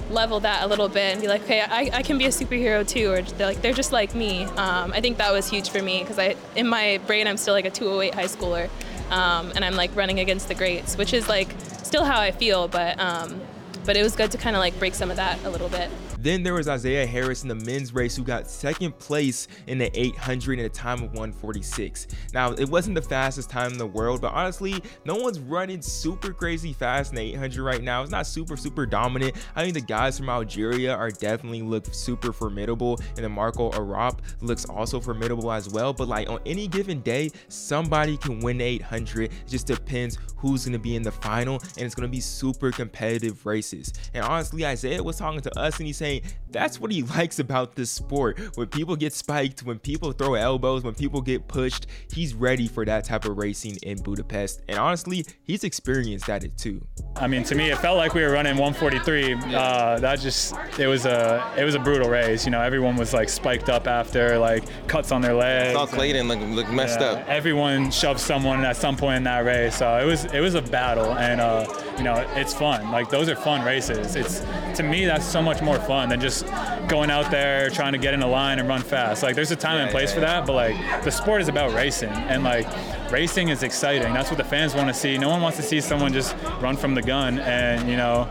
level 0.09 0.39
that 0.41 0.63
a 0.63 0.67
little 0.67 0.87
bit 0.89 1.13
and 1.13 1.21
be 1.21 1.27
like, 1.27 1.43
okay, 1.43 1.61
I, 1.61 1.89
I 1.93 2.03
can 2.03 2.17
be 2.17 2.25
a 2.25 2.29
superhero 2.29 2.87
too, 2.87 3.11
or 3.11 3.21
they're 3.21 3.47
like 3.47 3.61
they're 3.61 3.73
just 3.73 3.91
like 3.91 4.15
me. 4.15 4.43
Um, 4.43 4.93
I 4.93 5.01
think 5.01 5.17
that 5.17 5.31
was 5.31 5.49
huge 5.49 5.69
for 5.69 5.81
me 5.81 5.99
because 5.99 6.19
I 6.19 6.35
in 6.55 6.67
my 6.67 6.99
brain 7.07 7.27
I'm 7.27 7.37
still 7.37 7.53
like 7.53 7.65
a 7.65 7.69
208 7.69 8.13
high 8.13 8.25
schooler, 8.25 8.69
um, 9.11 9.51
and 9.55 9.63
I'm 9.63 9.75
like 9.75 9.95
running 9.95 10.19
against 10.19 10.47
the 10.47 10.55
greats, 10.55 10.97
which 10.97 11.13
is 11.13 11.27
like 11.27 11.53
still 11.83 12.03
how 12.03 12.19
I 12.19 12.31
feel, 12.31 12.67
but 12.67 12.99
um, 12.99 13.41
but 13.85 13.97
it 13.97 14.03
was 14.03 14.15
good 14.15 14.31
to 14.31 14.37
kind 14.37 14.55
of 14.55 14.59
like 14.59 14.77
break 14.79 14.95
some 14.95 15.09
of 15.09 15.17
that 15.17 15.43
a 15.45 15.49
little 15.49 15.69
bit. 15.69 15.89
Then 16.17 16.43
there 16.43 16.53
was 16.53 16.67
Isaiah 16.67 17.05
Harris 17.05 17.43
in 17.43 17.49
the 17.49 17.55
men's 17.55 17.93
race 17.93 18.15
who 18.15 18.23
got 18.23 18.49
second 18.49 18.97
place 18.97 19.47
in 19.67 19.77
the 19.77 19.91
800 19.97 20.59
in 20.59 20.65
a 20.65 20.69
time 20.69 21.03
of 21.03 21.13
146. 21.13 22.07
Now, 22.33 22.51
it 22.51 22.69
wasn't 22.69 22.95
the 22.95 23.01
fastest 23.01 23.49
time 23.49 23.71
in 23.71 23.77
the 23.77 23.87
world, 23.87 24.21
but 24.21 24.33
honestly, 24.33 24.81
no 25.05 25.15
one's 25.15 25.39
running 25.39 25.81
super 25.81 26.33
crazy 26.33 26.73
fast 26.73 27.11
in 27.11 27.15
the 27.15 27.21
800 27.33 27.63
right 27.63 27.83
now. 27.83 28.01
It's 28.01 28.11
not 28.11 28.25
super, 28.27 28.57
super 28.57 28.85
dominant. 28.85 29.35
I 29.55 29.61
think 29.61 29.73
the 29.73 29.81
guys 29.81 30.17
from 30.17 30.29
Algeria 30.29 30.95
are 30.95 31.11
definitely 31.11 31.61
look 31.61 31.85
super 31.91 32.33
formidable, 32.33 32.99
and 33.15 33.17
then 33.17 33.31
Marco 33.31 33.71
Arop 33.71 34.19
looks 34.41 34.65
also 34.65 34.99
formidable 34.99 35.51
as 35.51 35.69
well. 35.69 35.93
But 35.93 36.07
like 36.07 36.29
on 36.29 36.39
any 36.45 36.67
given 36.67 37.01
day, 37.01 37.31
somebody 37.47 38.17
can 38.17 38.39
win 38.39 38.57
the 38.57 38.65
800. 38.65 39.25
It 39.25 39.31
just 39.47 39.67
depends 39.67 40.17
who's 40.37 40.65
going 40.65 40.73
to 40.73 40.79
be 40.79 40.95
in 40.95 41.03
the 41.03 41.11
final, 41.11 41.55
and 41.55 41.85
it's 41.85 41.95
going 41.95 42.07
to 42.07 42.11
be 42.11 42.19
super 42.19 42.71
competitive 42.71 43.45
races. 43.45 43.93
And 44.13 44.23
honestly, 44.23 44.65
Isaiah 44.65 45.01
was 45.01 45.17
talking 45.17 45.41
to 45.41 45.59
us, 45.59 45.77
and 45.77 45.87
he's 45.87 45.97
saying 46.07 46.21
that's 46.49 46.79
what 46.79 46.91
he 46.91 47.03
likes 47.17 47.39
about 47.39 47.75
this 47.75 47.91
sport. 47.91 48.39
When 48.55 48.67
people 48.67 48.95
get 48.95 49.13
spiked, 49.13 49.63
when 49.63 49.79
people 49.79 50.11
throw 50.13 50.35
elbows, 50.35 50.83
when 50.83 50.95
people 50.95 51.21
get 51.21 51.47
pushed, 51.47 51.87
he's 52.13 52.33
ready 52.33 52.67
for 52.67 52.85
that 52.85 53.03
type 53.03 53.25
of 53.25 53.37
racing 53.37 53.77
in 53.83 54.01
Budapest. 54.01 54.61
And 54.69 54.79
honestly, 54.79 55.25
he's 55.43 55.63
experienced 55.63 56.29
at 56.29 56.43
it 56.43 56.57
too. 56.57 56.85
I 57.17 57.27
mean, 57.27 57.43
to 57.45 57.55
me, 57.55 57.69
it 57.69 57.77
felt 57.79 57.97
like 57.97 58.13
we 58.13 58.21
were 58.21 58.31
running 58.31 58.57
143. 58.57 59.33
Uh, 59.55 59.99
that 59.99 60.19
just 60.19 60.55
it 60.79 60.87
was 60.87 61.05
a 61.05 61.53
it 61.57 61.63
was 61.63 61.75
a 61.75 61.79
brutal 61.79 62.09
race. 62.09 62.45
You 62.45 62.51
know, 62.51 62.61
everyone 62.61 62.95
was 62.95 63.13
like 63.13 63.29
spiked 63.29 63.69
up 63.69 63.87
after, 63.87 64.37
like 64.37 64.63
cuts 64.87 65.11
on 65.11 65.21
their 65.21 65.33
legs. 65.33 65.75
I 65.75 65.85
saw 65.85 65.85
Clayton 65.85 66.27
look, 66.27 66.39
look 66.39 66.69
messed 66.69 67.01
Yeah, 67.01 67.07
up. 67.07 67.27
Everyone 67.27 67.91
shoved 67.91 68.19
someone 68.19 68.63
at 68.63 68.77
some 68.77 68.95
point 68.95 69.17
in 69.17 69.23
that 69.23 69.43
race, 69.43 69.75
so 69.75 69.97
it 69.97 70.05
was 70.05 70.25
it 70.25 70.39
was 70.39 70.55
a 70.55 70.61
battle, 70.61 71.13
and 71.17 71.41
uh, 71.41 71.65
you 71.97 72.03
know 72.03 72.15
it's 72.35 72.53
fun. 72.53 72.89
Like 72.91 73.09
those 73.09 73.27
are 73.27 73.35
fun 73.35 73.65
races. 73.65 74.15
It's 74.15 74.39
to 74.77 74.83
me 74.83 75.05
that's 75.05 75.25
so 75.25 75.41
much 75.41 75.61
more 75.61 75.79
fun 75.79 75.96
than 76.05 76.19
just 76.19 76.45
going 76.87 77.09
out 77.09 77.31
there 77.31 77.69
trying 77.69 77.93
to 77.93 77.97
get 77.97 78.13
in 78.13 78.21
a 78.21 78.27
line 78.27 78.59
and 78.59 78.67
run 78.67 78.81
fast. 78.81 79.23
Like 79.23 79.35
there's 79.35 79.51
a 79.51 79.55
time 79.55 79.77
and 79.77 79.89
place 79.89 80.13
for 80.13 80.19
that, 80.19 80.45
but 80.45 80.53
like 80.53 81.03
the 81.03 81.11
sport 81.11 81.41
is 81.41 81.47
about 81.47 81.73
racing, 81.73 82.09
and 82.09 82.43
like 82.43 82.67
racing 83.11 83.49
is 83.49 83.63
exciting. 83.63 84.13
That's 84.13 84.29
what 84.29 84.37
the 84.37 84.43
fans 84.43 84.75
want 84.75 84.87
to 84.87 84.93
see. 84.93 85.17
No 85.17 85.29
one 85.29 85.41
wants 85.41 85.57
to 85.57 85.63
see 85.63 85.81
someone 85.81 86.13
just 86.13 86.35
run 86.61 86.77
from 86.77 86.93
the 86.93 87.01
gun 87.01 87.39
and 87.39 87.89
you 87.89 87.97
know 87.97 88.29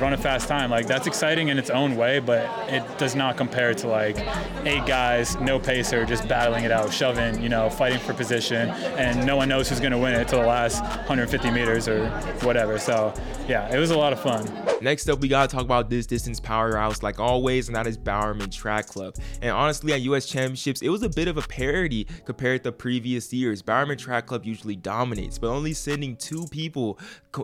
run 0.00 0.12
a 0.12 0.16
fast 0.16 0.48
time. 0.48 0.70
Like 0.70 0.86
that's 0.86 1.06
exciting 1.06 1.48
in 1.48 1.58
its 1.58 1.70
own 1.70 1.96
way, 1.96 2.18
but 2.18 2.48
it 2.68 2.82
does 2.98 3.14
not 3.14 3.36
compare 3.36 3.74
to 3.74 3.88
like 3.88 4.18
eight 4.64 4.86
guys, 4.86 5.36
no 5.40 5.58
pacer, 5.58 6.04
just 6.04 6.28
battling 6.28 6.64
it 6.64 6.70
out, 6.70 6.92
shoving, 6.92 7.42
you 7.42 7.48
know, 7.48 7.70
fighting 7.70 7.98
for 7.98 8.14
position, 8.14 8.70
and 8.70 9.24
no 9.26 9.36
one 9.36 9.48
knows 9.48 9.68
who's 9.68 9.80
going 9.80 9.92
to 9.92 9.98
win 9.98 10.14
it 10.14 10.28
to 10.28 10.36
the 10.36 10.46
last 10.46 10.82
150 10.82 11.50
meters 11.50 11.88
or 11.88 12.08
whatever. 12.42 12.78
So 12.78 13.12
yeah, 13.48 13.74
it 13.74 13.78
was 13.78 13.90
a 13.90 13.98
lot 13.98 14.12
of 14.12 14.20
fun. 14.20 14.46
Next 14.80 15.08
up, 15.08 15.20
we 15.20 15.28
gotta 15.28 15.50
talk 15.50 15.64
about 15.64 15.90
this 15.90 16.06
distance 16.06 16.40
powerhouse, 16.40 17.02
like 17.02 17.20
always, 17.20 17.68
and 17.68 17.76
that 17.76 17.86
is 17.86 17.98
Bowerman 17.98 18.50
Track 18.50 18.86
Club. 18.86 19.14
And 19.42 19.50
honestly, 19.50 19.92
at 19.92 20.00
US 20.02 20.26
Championships, 20.26 20.80
it 20.80 20.88
was 20.88 21.02
a 21.02 21.08
bit 21.08 21.28
of 21.28 21.36
a 21.36 21.42
parody 21.42 22.06
compared 22.24 22.64
to 22.64 22.72
previous 22.72 23.30
years. 23.32 23.60
Bowerman 23.60 23.98
Track 23.98 24.26
Club 24.26 24.46
usually 24.46 24.76
dominates, 24.76 25.38
but 25.38 25.48
only 25.48 25.74
sending 25.74 26.16
two 26.16 26.46
people 26.50 26.98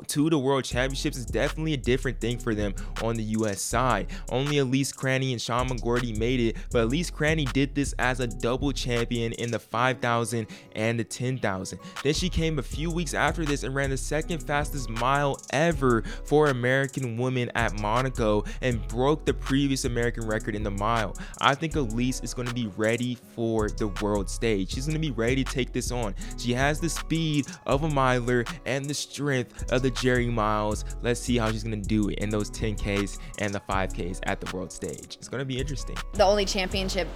to 0.07 0.31
the 0.31 0.39
World 0.39 0.65
Championships 0.65 1.17
is 1.17 1.27
definitely 1.27 1.75
a 1.75 1.79
different 1.79 2.21
thing 2.21 2.39
for 2.47 2.55
them 2.55 2.73
on 3.03 3.17
the 3.17 3.25
US 3.25 3.61
side. 3.61 4.07
Only 4.31 4.59
Elise 4.59 4.93
Cranny 4.93 5.33
and 5.33 5.43
Sean 5.43 5.69
McGorty 5.69 6.17
made 6.17 6.39
it, 6.39 6.57
but 6.71 6.85
Elise 6.85 7.11
Cranny 7.11 7.45
did 7.47 7.75
this 7.75 7.93
as 7.99 8.21
a 8.21 8.29
double 8.29 8.71
champion 8.71 9.33
in 9.33 9.51
the 9.51 9.59
5,000 9.59 10.47
and 10.77 11.01
the 11.01 11.03
10,000. 11.03 11.79
Then 12.05 12.15
she 12.15 12.29
came 12.29 12.61
a 12.61 12.63
few 12.63 12.89
weeks 12.89 13.15
after 13.15 13.45
this 13.45 13.65
and 13.65 13.75
ran 13.75 13.91
the 13.91 13.97
second 13.97 14.45
fastest 14.45 14.89
mile 14.89 15.41
ever 15.51 16.03
for 16.25 16.47
American 16.47 17.17
women 17.17 17.51
at 17.57 17.81
Monaco 17.81 18.45
and 18.63 18.87
broke 18.87 19.25
the 19.25 19.35
previous 19.35 19.85
American 19.85 20.25
record 20.29 20.55
in 20.55 20.63
the 20.63 20.71
mile. 20.71 21.17
I 21.41 21.57
think 21.57 21.75
Elise 21.75 22.21
is 22.21 22.33
going 22.33 22.47
to 22.47 22.55
be 22.55 22.69
ready 22.77 23.19
for 23.35 23.69
the 23.71 23.89
world 24.01 24.31
stage. 24.31 24.71
She's 24.71 24.87
going 24.87 24.95
to 24.95 25.01
be 25.01 25.11
ready 25.11 25.43
to 25.43 25.53
take 25.53 25.73
this 25.73 25.91
on. 25.91 26.15
She 26.39 26.53
has 26.53 26.79
the 26.79 26.89
speed 26.89 27.47
of 27.67 27.83
a 27.83 27.89
miler 27.89 28.45
and 28.67 28.85
the 28.85 28.95
strength 28.95 29.73
of 29.73 29.83
the 29.83 29.91
Jerry 29.91 30.29
Miles. 30.29 30.85
Let's 31.03 31.19
see 31.19 31.39
how 31.39 31.51
she's 31.51 31.65
going 31.65 31.83
to 31.83 31.89
do 31.89 32.09
it. 32.09 32.21
And 32.21 32.36
those 32.37 32.51
10Ks 32.51 33.19
and 33.39 33.55
the 33.55 33.61
5Ks 33.61 34.21
at 34.25 34.41
the 34.41 34.55
world 34.55 34.71
stage. 34.71 35.17
It's 35.19 35.29
going 35.29 35.41
to 35.41 35.45
be 35.47 35.59
interesting. 35.59 35.97
The 36.13 36.25
only 36.25 36.45
championship 36.45 37.09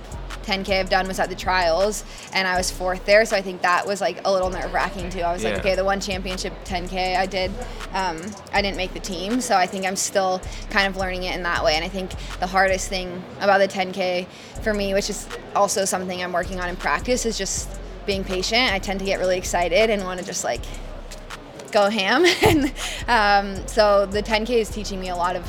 10K 0.45 0.81
I've 0.81 0.89
done 0.89 1.07
was 1.07 1.19
at 1.19 1.29
the 1.29 1.35
trials, 1.35 2.05
and 2.33 2.49
I 2.49 2.57
was 2.57 2.71
fourth 2.71 3.05
there, 3.05 3.25
so 3.27 3.37
I 3.37 3.43
think 3.43 3.61
that 3.61 3.87
was 3.87 4.01
like 4.01 4.27
a 4.27 4.33
little 4.33 4.49
nerve 4.49 4.73
wracking 4.73 5.11
too. 5.11 5.21
I 5.21 5.33
was 5.33 5.43
Yeah. 5.43 5.51
like, 5.51 5.59
okay, 5.61 5.75
the 5.75 5.85
one 5.85 6.01
championship 6.01 6.55
10K 6.65 7.17
I 7.17 7.27
did, 7.27 7.51
um, 7.93 8.19
I 8.53 8.63
didn't 8.63 8.79
make 8.79 8.95
the 8.95 9.01
team, 9.01 9.41
so 9.43 9.57
I 9.57 9.67
think 9.67 9.85
I'm 9.85 9.97
still 9.97 10.41
kind 10.71 10.87
of 10.87 10.97
learning 10.97 11.25
it 11.25 11.35
in 11.35 11.43
that 11.43 11.63
way. 11.63 11.75
And 11.75 11.85
I 11.85 11.89
think 11.89 12.11
the 12.41 12.47
hardest 12.47 12.89
thing 12.89 13.23
about 13.41 13.59
the 13.59 13.69
10K 13.69 14.27
for 14.63 14.73
me, 14.73 14.95
which 14.95 15.11
is 15.11 15.29
also 15.55 15.85
something 15.85 16.23
I'm 16.23 16.33
working 16.33 16.61
on 16.61 16.69
in 16.71 16.77
practice, 16.77 17.27
is 17.27 17.37
just 17.37 17.69
being 18.07 18.25
patient. 18.25 18.73
I 18.73 18.79
tend 18.79 18.99
to 19.01 19.05
get 19.05 19.19
really 19.19 19.37
excited 19.37 19.91
and 19.91 20.03
want 20.05 20.19
to 20.21 20.25
just 20.25 20.45
like 20.45 20.63
go 21.71 21.89
ham, 21.89 22.25
and 22.43 22.73
um, 23.09 23.67
so 23.67 24.07
the 24.07 24.23
10K 24.23 24.51
is 24.51 24.69
teaching 24.71 25.01
me 25.01 25.09
a 25.09 25.17
lot 25.17 25.37
of 25.37 25.45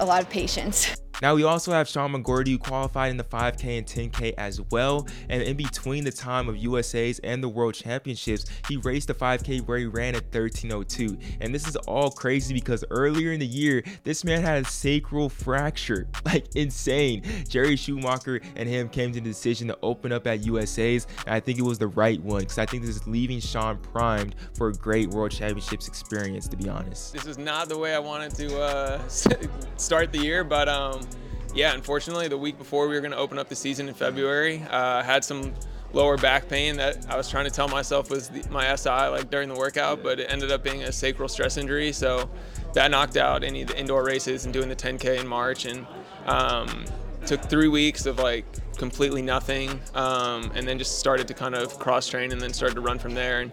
a 0.00 0.04
lot 0.04 0.22
of 0.22 0.28
patience. 0.28 0.94
Now 1.22 1.34
we 1.34 1.44
also 1.44 1.72
have 1.72 1.88
Sean 1.88 2.12
McGorty 2.12 2.48
who 2.48 2.58
qualified 2.58 3.10
in 3.10 3.16
the 3.16 3.24
5K 3.24 3.78
and 3.78 3.86
10K 3.86 4.34
as 4.36 4.60
well. 4.70 5.06
And 5.28 5.42
in 5.42 5.56
between 5.56 6.04
the 6.04 6.12
time 6.12 6.48
of 6.48 6.56
USA's 6.56 7.18
and 7.20 7.42
the 7.42 7.48
World 7.48 7.74
Championships, 7.74 8.46
he 8.68 8.76
raced 8.78 9.08
the 9.08 9.14
5K 9.14 9.66
where 9.66 9.78
he 9.78 9.86
ran 9.86 10.14
at 10.14 10.30
13:02. 10.30 11.18
And 11.40 11.54
this 11.54 11.66
is 11.68 11.76
all 11.76 12.10
crazy 12.10 12.52
because 12.52 12.84
earlier 12.90 13.32
in 13.32 13.40
the 13.40 13.46
year, 13.46 13.82
this 14.02 14.24
man 14.24 14.42
had 14.42 14.62
a 14.62 14.68
sacral 14.68 15.28
fracture, 15.28 16.08
like 16.24 16.54
insane. 16.56 17.22
Jerry 17.48 17.76
Schumacher 17.76 18.40
and 18.56 18.68
him 18.68 18.88
came 18.88 19.12
to 19.12 19.20
the 19.20 19.28
decision 19.28 19.68
to 19.68 19.78
open 19.82 20.12
up 20.12 20.26
at 20.26 20.44
USA's, 20.44 21.06
and 21.26 21.34
I 21.34 21.40
think 21.40 21.58
it 21.58 21.62
was 21.62 21.78
the 21.78 21.88
right 21.88 22.20
one 22.20 22.40
because 22.40 22.58
I 22.58 22.66
think 22.66 22.84
this 22.84 22.96
is 22.96 23.06
leaving 23.06 23.40
Sean 23.40 23.78
primed 23.78 24.34
for 24.54 24.68
a 24.68 24.72
great 24.72 25.10
World 25.10 25.30
Championships 25.30 25.88
experience. 25.88 26.48
To 26.48 26.56
be 26.56 26.68
honest. 26.68 27.12
This 27.12 27.26
is 27.26 27.38
not 27.38 27.68
the 27.68 27.78
way 27.78 27.94
I 27.94 27.98
wanted 27.98 28.34
to 28.36 28.60
uh, 28.60 29.08
start 29.76 30.12
the 30.12 30.18
year, 30.18 30.44
but 30.44 30.68
um, 30.68 31.06
yeah, 31.54 31.72
unfortunately, 31.74 32.28
the 32.28 32.38
week 32.38 32.58
before 32.58 32.88
we 32.88 32.94
were 32.94 33.00
going 33.00 33.12
to 33.12 33.18
open 33.18 33.38
up 33.38 33.48
the 33.48 33.56
season 33.56 33.88
in 33.88 33.94
February, 33.94 34.64
uh, 34.70 35.02
had 35.02 35.24
some 35.24 35.54
lower 35.92 36.16
back 36.16 36.48
pain 36.48 36.76
that 36.76 37.06
I 37.08 37.16
was 37.16 37.30
trying 37.30 37.44
to 37.44 37.50
tell 37.50 37.68
myself 37.68 38.10
was 38.10 38.28
the, 38.28 38.46
my 38.50 38.74
SI 38.74 38.88
like 38.88 39.30
during 39.30 39.48
the 39.48 39.54
workout, 39.54 40.02
but 40.02 40.18
it 40.18 40.26
ended 40.30 40.50
up 40.50 40.64
being 40.64 40.82
a 40.82 40.92
sacral 40.92 41.28
stress 41.28 41.56
injury. 41.56 41.92
So 41.92 42.28
that 42.72 42.90
knocked 42.90 43.16
out 43.16 43.44
any 43.44 43.62
of 43.62 43.68
the 43.68 43.78
indoor 43.78 44.04
races 44.04 44.44
and 44.44 44.52
doing 44.52 44.68
the 44.68 44.76
10K 44.76 45.20
in 45.20 45.28
March, 45.28 45.64
and 45.64 45.86
um, 46.26 46.84
took 47.26 47.42
three 47.42 47.68
weeks 47.68 48.06
of 48.06 48.18
like 48.18 48.44
completely 48.76 49.22
nothing, 49.22 49.80
um, 49.94 50.50
and 50.54 50.66
then 50.66 50.78
just 50.78 50.98
started 50.98 51.28
to 51.28 51.34
kind 51.34 51.54
of 51.54 51.78
cross 51.78 52.08
train 52.08 52.32
and 52.32 52.40
then 52.40 52.52
started 52.52 52.74
to 52.74 52.80
run 52.80 52.98
from 52.98 53.14
there. 53.14 53.40
And 53.40 53.52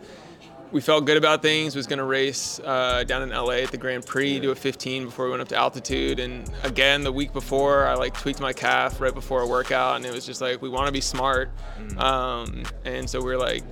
we 0.71 0.79
felt 0.79 1.05
good 1.05 1.17
about 1.17 1.41
things. 1.41 1.75
Was 1.75 1.87
going 1.87 1.99
to 1.99 2.05
race 2.05 2.59
uh, 2.63 3.03
down 3.03 3.23
in 3.23 3.29
LA 3.29 3.55
at 3.55 3.71
the 3.71 3.77
Grand 3.77 4.05
Prix, 4.05 4.39
do 4.39 4.51
a 4.51 4.55
15 4.55 5.05
before 5.05 5.25
we 5.25 5.31
went 5.31 5.41
up 5.41 5.47
to 5.49 5.55
altitude. 5.55 6.19
And 6.19 6.49
again, 6.63 7.03
the 7.03 7.11
week 7.11 7.33
before, 7.33 7.85
I 7.85 7.95
like 7.95 8.13
tweaked 8.13 8.39
my 8.39 8.53
calf 8.53 9.01
right 9.01 9.13
before 9.13 9.41
a 9.41 9.47
workout, 9.47 9.97
and 9.97 10.05
it 10.05 10.13
was 10.13 10.25
just 10.25 10.41
like 10.41 10.61
we 10.61 10.69
want 10.69 10.87
to 10.87 10.91
be 10.91 11.01
smart. 11.01 11.49
Um, 11.97 12.63
and 12.85 13.09
so 13.09 13.21
we 13.21 13.33
are 13.33 13.37
like, 13.37 13.63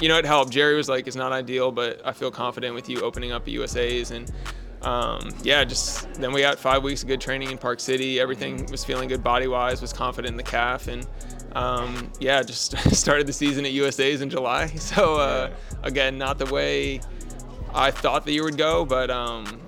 you 0.00 0.08
know, 0.08 0.18
it 0.18 0.24
helped. 0.24 0.52
Jerry 0.52 0.76
was 0.76 0.88
like, 0.88 1.06
it's 1.06 1.16
not 1.16 1.32
ideal, 1.32 1.72
but 1.72 2.00
I 2.04 2.12
feel 2.12 2.30
confident 2.30 2.74
with 2.74 2.88
you 2.88 3.00
opening 3.00 3.32
up 3.32 3.46
a 3.46 3.50
USA's 3.50 4.10
and. 4.10 4.30
Um, 4.82 5.32
yeah, 5.44 5.62
just 5.62 6.12
then 6.14 6.32
we 6.32 6.40
got 6.40 6.58
five 6.58 6.82
weeks 6.82 7.02
of 7.02 7.08
good 7.08 7.20
training 7.20 7.52
in 7.52 7.56
Park 7.56 7.78
City. 7.78 8.18
Everything 8.18 8.68
was 8.68 8.84
feeling 8.84 9.08
good 9.08 9.22
body 9.22 9.46
wise, 9.46 9.80
was 9.80 9.92
confident 9.92 10.32
in 10.32 10.36
the 10.36 10.42
calf, 10.42 10.88
and 10.88 11.06
um, 11.54 12.10
yeah, 12.20 12.42
just 12.42 12.76
started 12.94 13.26
the 13.26 13.32
season 13.32 13.64
at 13.64 13.72
USA's 13.72 14.20
in 14.20 14.30
July. 14.30 14.66
So 14.82 15.16
uh, 15.16 15.50
again, 15.82 16.18
not 16.18 16.38
the 16.38 16.46
way 16.46 17.00
I 17.74 17.90
thought 17.90 18.26
the 18.26 18.32
year 18.32 18.44
would 18.44 18.58
go, 18.58 18.84
but 18.84 19.10
um, 19.10 19.60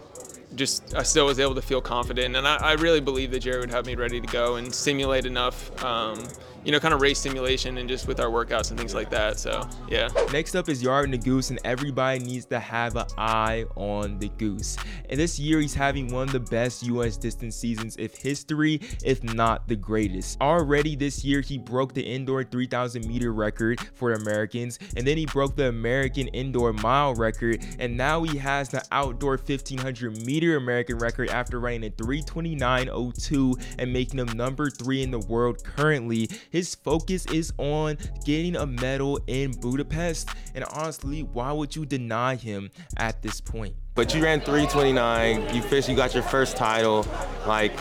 just 0.54 0.94
I 0.94 1.02
still 1.02 1.26
was 1.26 1.38
able 1.38 1.54
to 1.54 1.62
feel 1.62 1.80
confident, 1.80 2.36
and 2.36 2.46
I, 2.46 2.56
I 2.56 2.72
really 2.74 3.00
believe 3.00 3.30
that 3.30 3.40
Jerry 3.40 3.60
would 3.60 3.70
have 3.70 3.86
me 3.86 3.94
ready 3.94 4.20
to 4.20 4.26
go 4.26 4.56
and 4.56 4.74
simulate 4.74 5.24
enough, 5.24 5.82
um, 5.82 6.22
you 6.64 6.72
know, 6.72 6.80
kind 6.80 6.94
of 6.94 7.00
race 7.00 7.18
simulation 7.18 7.78
and 7.78 7.88
just 7.88 8.08
with 8.08 8.20
our 8.20 8.28
workouts 8.28 8.70
and 8.70 8.78
things 8.78 8.94
like 8.94 9.10
that. 9.10 9.38
So 9.38 9.68
yeah. 9.88 10.08
Next 10.32 10.54
up 10.54 10.68
is 10.68 10.82
Yared 10.82 11.14
Nuguse, 11.14 11.50
and 11.50 11.58
everybody 11.64 12.18
needs 12.18 12.46
to 12.46 12.58
have 12.58 12.96
an 12.96 13.06
eye 13.18 13.66
on 13.76 14.18
the 14.18 14.28
Goose. 14.30 14.76
And 15.10 15.20
this 15.20 15.38
year, 15.38 15.60
he's 15.60 15.74
having 15.74 16.12
one 16.12 16.28
of 16.28 16.32
the 16.32 16.40
best 16.40 16.82
U.S. 16.84 17.16
distance 17.16 17.56
seasons, 17.56 17.96
if 17.98 18.16
history, 18.16 18.80
if 19.04 19.22
not 19.22 19.68
the 19.68 19.76
greatest. 19.76 20.40
Already 20.40 20.96
this 20.96 21.24
year, 21.24 21.40
he 21.40 21.58
broke 21.58 21.92
the 21.94 22.02
indoor 22.02 22.42
3,000 22.44 23.06
meter 23.06 23.32
record 23.32 23.80
for 23.94 24.12
Americans, 24.12 24.78
and 24.96 25.06
then 25.06 25.16
he 25.16 25.26
broke 25.26 25.56
the 25.56 25.68
American 25.68 26.28
indoor 26.28 26.72
mile 26.72 27.14
record, 27.14 27.64
and 27.78 27.96
now 27.96 28.22
he 28.22 28.38
has 28.38 28.70
the 28.70 28.82
outdoor 28.90 29.36
1500 29.36 30.24
meter 30.24 30.56
American 30.56 30.98
record 30.98 31.28
after 31.30 31.60
running 31.60 31.84
a 31.84 31.90
329.02 31.90 33.74
and 33.78 33.92
making 33.92 34.18
him 34.18 34.28
number 34.36 34.70
three 34.70 35.02
in 35.02 35.10
the 35.10 35.18
world 35.20 35.62
currently. 35.62 36.28
His 36.54 36.76
focus 36.76 37.26
is 37.32 37.52
on 37.58 37.98
getting 38.24 38.54
a 38.54 38.64
medal 38.64 39.18
in 39.26 39.50
Budapest, 39.50 40.28
and 40.54 40.62
honestly, 40.72 41.24
why 41.24 41.50
would 41.50 41.74
you 41.74 41.84
deny 41.84 42.36
him 42.36 42.70
at 42.96 43.20
this 43.22 43.40
point? 43.40 43.74
But 43.96 44.14
you 44.14 44.22
ran 44.22 44.40
329. 44.40 45.52
You 45.52 45.62
finished. 45.62 45.88
You 45.88 45.96
got 45.96 46.14
your 46.14 46.22
first 46.22 46.56
title. 46.56 47.08
Like, 47.44 47.76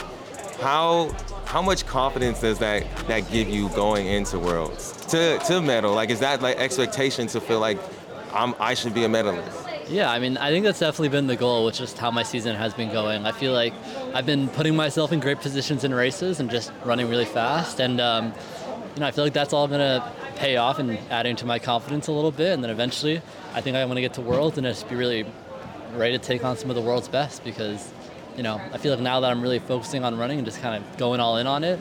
how 0.59 1.15
how 1.45 1.61
much 1.61 1.85
confidence 1.85 2.41
does 2.41 2.57
that 2.59 2.83
that 3.05 3.29
give 3.29 3.47
you 3.47 3.69
going 3.69 4.07
into 4.07 4.39
Worlds 4.39 5.05
to 5.09 5.37
to 5.45 5.61
medal? 5.61 5.93
Like, 5.93 6.09
is 6.09 6.21
that 6.21 6.41
like 6.41 6.57
expectation 6.57 7.27
to 7.27 7.39
feel 7.39 7.59
like 7.59 7.77
I'm 8.33 8.55
I 8.59 8.73
should 8.73 8.95
be 8.95 9.03
a 9.03 9.09
medalist? 9.09 9.67
Yeah, 9.87 10.09
I 10.09 10.17
mean, 10.17 10.37
I 10.37 10.49
think 10.49 10.65
that's 10.65 10.79
definitely 10.79 11.09
been 11.09 11.27
the 11.27 11.35
goal, 11.35 11.65
which 11.65 11.81
is 11.81 11.93
how 11.93 12.09
my 12.09 12.23
season 12.23 12.55
has 12.55 12.73
been 12.73 12.91
going. 12.91 13.25
I 13.25 13.33
feel 13.33 13.53
like 13.53 13.73
I've 14.13 14.25
been 14.25 14.47
putting 14.49 14.75
myself 14.75 15.11
in 15.11 15.19
great 15.19 15.39
positions 15.39 15.83
in 15.83 15.93
races 15.93 16.39
and 16.39 16.49
just 16.49 16.71
running 16.85 17.09
really 17.09 17.25
fast, 17.25 17.79
and 17.79 17.99
um, 17.99 18.33
you 18.95 18.99
know, 18.99 19.07
I 19.07 19.11
feel 19.11 19.23
like 19.23 19.33
that's 19.33 19.53
all 19.53 19.67
gonna 19.67 20.11
pay 20.35 20.57
off 20.57 20.79
and 20.79 20.97
adding 21.09 21.35
to 21.37 21.45
my 21.45 21.59
confidence 21.59 22.07
a 22.07 22.11
little 22.11 22.31
bit, 22.31 22.53
and 22.53 22.63
then 22.63 22.71
eventually, 22.71 23.21
I 23.53 23.61
think 23.61 23.75
I'm 23.75 23.87
gonna 23.87 24.01
get 24.01 24.13
to 24.15 24.21
Worlds 24.21 24.57
and 24.57 24.65
just 24.65 24.87
be 24.89 24.95
really 24.95 25.25
ready 25.95 26.17
to 26.17 26.23
take 26.23 26.43
on 26.43 26.57
some 26.57 26.69
of 26.69 26.75
the 26.75 26.81
world's 26.81 27.07
best 27.07 27.43
because, 27.43 27.91
you 28.35 28.43
know, 28.43 28.59
I 28.71 28.77
feel 28.77 28.93
like 28.93 29.01
now 29.01 29.19
that 29.19 29.31
I'm 29.31 29.41
really 29.41 29.59
focusing 29.59 30.03
on 30.03 30.17
running 30.17 30.39
and 30.39 30.45
just 30.45 30.61
kind 30.61 30.75
of 30.83 30.97
going 30.97 31.19
all 31.19 31.37
in 31.37 31.47
on 31.47 31.63
it, 31.63 31.79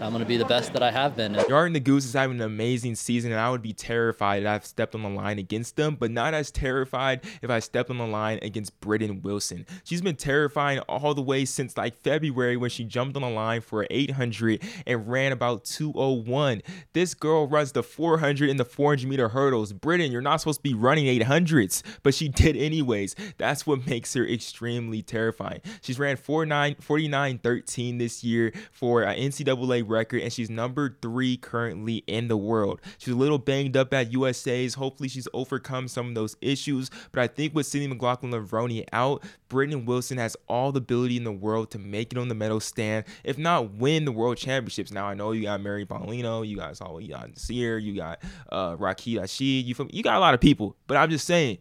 I'm 0.00 0.12
gonna 0.12 0.24
be 0.24 0.36
the 0.36 0.44
best 0.44 0.72
that 0.72 0.82
I 0.82 0.90
have 0.90 1.16
been. 1.16 1.34
Yared 1.34 1.76
Nuguse 1.76 2.04
is 2.04 2.12
having 2.12 2.36
an 2.38 2.42
amazing 2.42 2.94
season, 2.94 3.32
and 3.32 3.40
I 3.40 3.50
would 3.50 3.62
be 3.62 3.72
terrified 3.72 4.42
if 4.42 4.48
I've 4.48 4.66
stepped 4.66 4.94
on 4.94 5.02
the 5.02 5.08
line 5.08 5.38
against 5.38 5.76
them, 5.76 5.96
but 5.98 6.10
not 6.10 6.34
as 6.34 6.50
terrified 6.50 7.20
if 7.42 7.48
I 7.50 7.60
stepped 7.60 7.90
on 7.90 7.98
the 7.98 8.06
line 8.06 8.38
against 8.42 8.78
Britton 8.80 9.22
Wilson. 9.22 9.66
She's 9.84 10.02
been 10.02 10.16
terrifying 10.16 10.80
all 10.80 11.14
the 11.14 11.22
way 11.22 11.44
since 11.44 11.76
like 11.76 11.94
February 11.96 12.56
when 12.56 12.70
she 12.70 12.84
jumped 12.84 13.16
on 13.16 13.22
the 13.22 13.30
line 13.30 13.60
for 13.60 13.86
800 13.88 14.62
and 14.86 15.08
ran 15.08 15.32
about 15.32 15.64
201. 15.64 16.62
This 16.92 17.14
girl 17.14 17.46
runs 17.46 17.72
the 17.72 17.82
400 17.82 18.50
and 18.50 18.58
the 18.58 18.64
400 18.64 19.08
meter 19.08 19.28
hurdles. 19.28 19.72
Britton, 19.72 20.12
you're 20.12 20.20
not 20.20 20.40
supposed 20.40 20.58
to 20.58 20.62
be 20.62 20.74
running 20.74 21.06
800s, 21.06 21.82
but 22.02 22.14
she 22.14 22.28
did 22.34 22.56
anyways. 22.56 23.14
That's 23.38 23.66
what 23.66 23.86
makes 23.86 24.12
her 24.14 24.26
extremely 24.26 25.02
terrifying. 25.02 25.60
She's 25.82 25.98
ran 25.98 26.16
49, 26.16 26.76
49 26.80 27.38
13 27.38 27.98
this 27.98 28.24
year 28.24 28.52
for 28.72 29.02
an 29.02 29.16
NCAA 29.16 29.83
record, 29.84 30.22
and 30.22 30.32
she's 30.32 30.50
number 30.50 30.96
three 31.00 31.36
currently 31.36 32.04
in 32.06 32.28
the 32.28 32.36
world. 32.36 32.80
She's 32.98 33.14
a 33.14 33.16
little 33.16 33.38
banged 33.38 33.76
up 33.76 33.94
at 33.94 34.12
USA's. 34.12 34.74
Hopefully, 34.74 35.08
she's 35.08 35.28
overcome 35.32 35.88
some 35.88 36.08
of 36.08 36.14
those 36.14 36.36
issues. 36.40 36.90
But 37.12 37.22
I 37.22 37.26
think 37.28 37.54
with 37.54 37.66
Sydney 37.66 37.88
McLaughlin 37.88 38.32
Levrone 38.32 38.84
out, 38.92 39.22
Britton 39.48 39.86
Wilson 39.86 40.18
has 40.18 40.36
all 40.48 40.72
the 40.72 40.78
ability 40.78 41.16
in 41.16 41.24
the 41.24 41.32
world 41.32 41.70
to 41.72 41.78
make 41.78 42.12
it 42.12 42.18
on 42.18 42.28
the 42.28 42.34
medal 42.34 42.60
stand, 42.60 43.04
if 43.22 43.38
not 43.38 43.74
win 43.74 44.04
the 44.04 44.12
world 44.12 44.36
championships. 44.36 44.90
Now 44.90 45.06
I 45.06 45.14
know 45.14 45.32
you 45.32 45.42
got 45.42 45.60
Marileidy 45.60 45.86
Paulino, 45.86 46.46
you 46.46 46.56
guys 46.56 46.80
all 46.80 47.00
you 47.00 47.10
got 47.10 47.38
Sear, 47.38 47.78
you 47.78 47.94
got 47.94 48.22
uh 48.50 48.76
Rakhi 48.76 49.20
Rashid, 49.20 49.64
you 49.64 49.74
from 49.74 49.88
you 49.92 50.02
got 50.02 50.16
a 50.16 50.20
lot 50.20 50.34
of 50.34 50.40
people, 50.40 50.76
but 50.86 50.96
I'm 50.96 51.10
just 51.10 51.26
saying, 51.26 51.58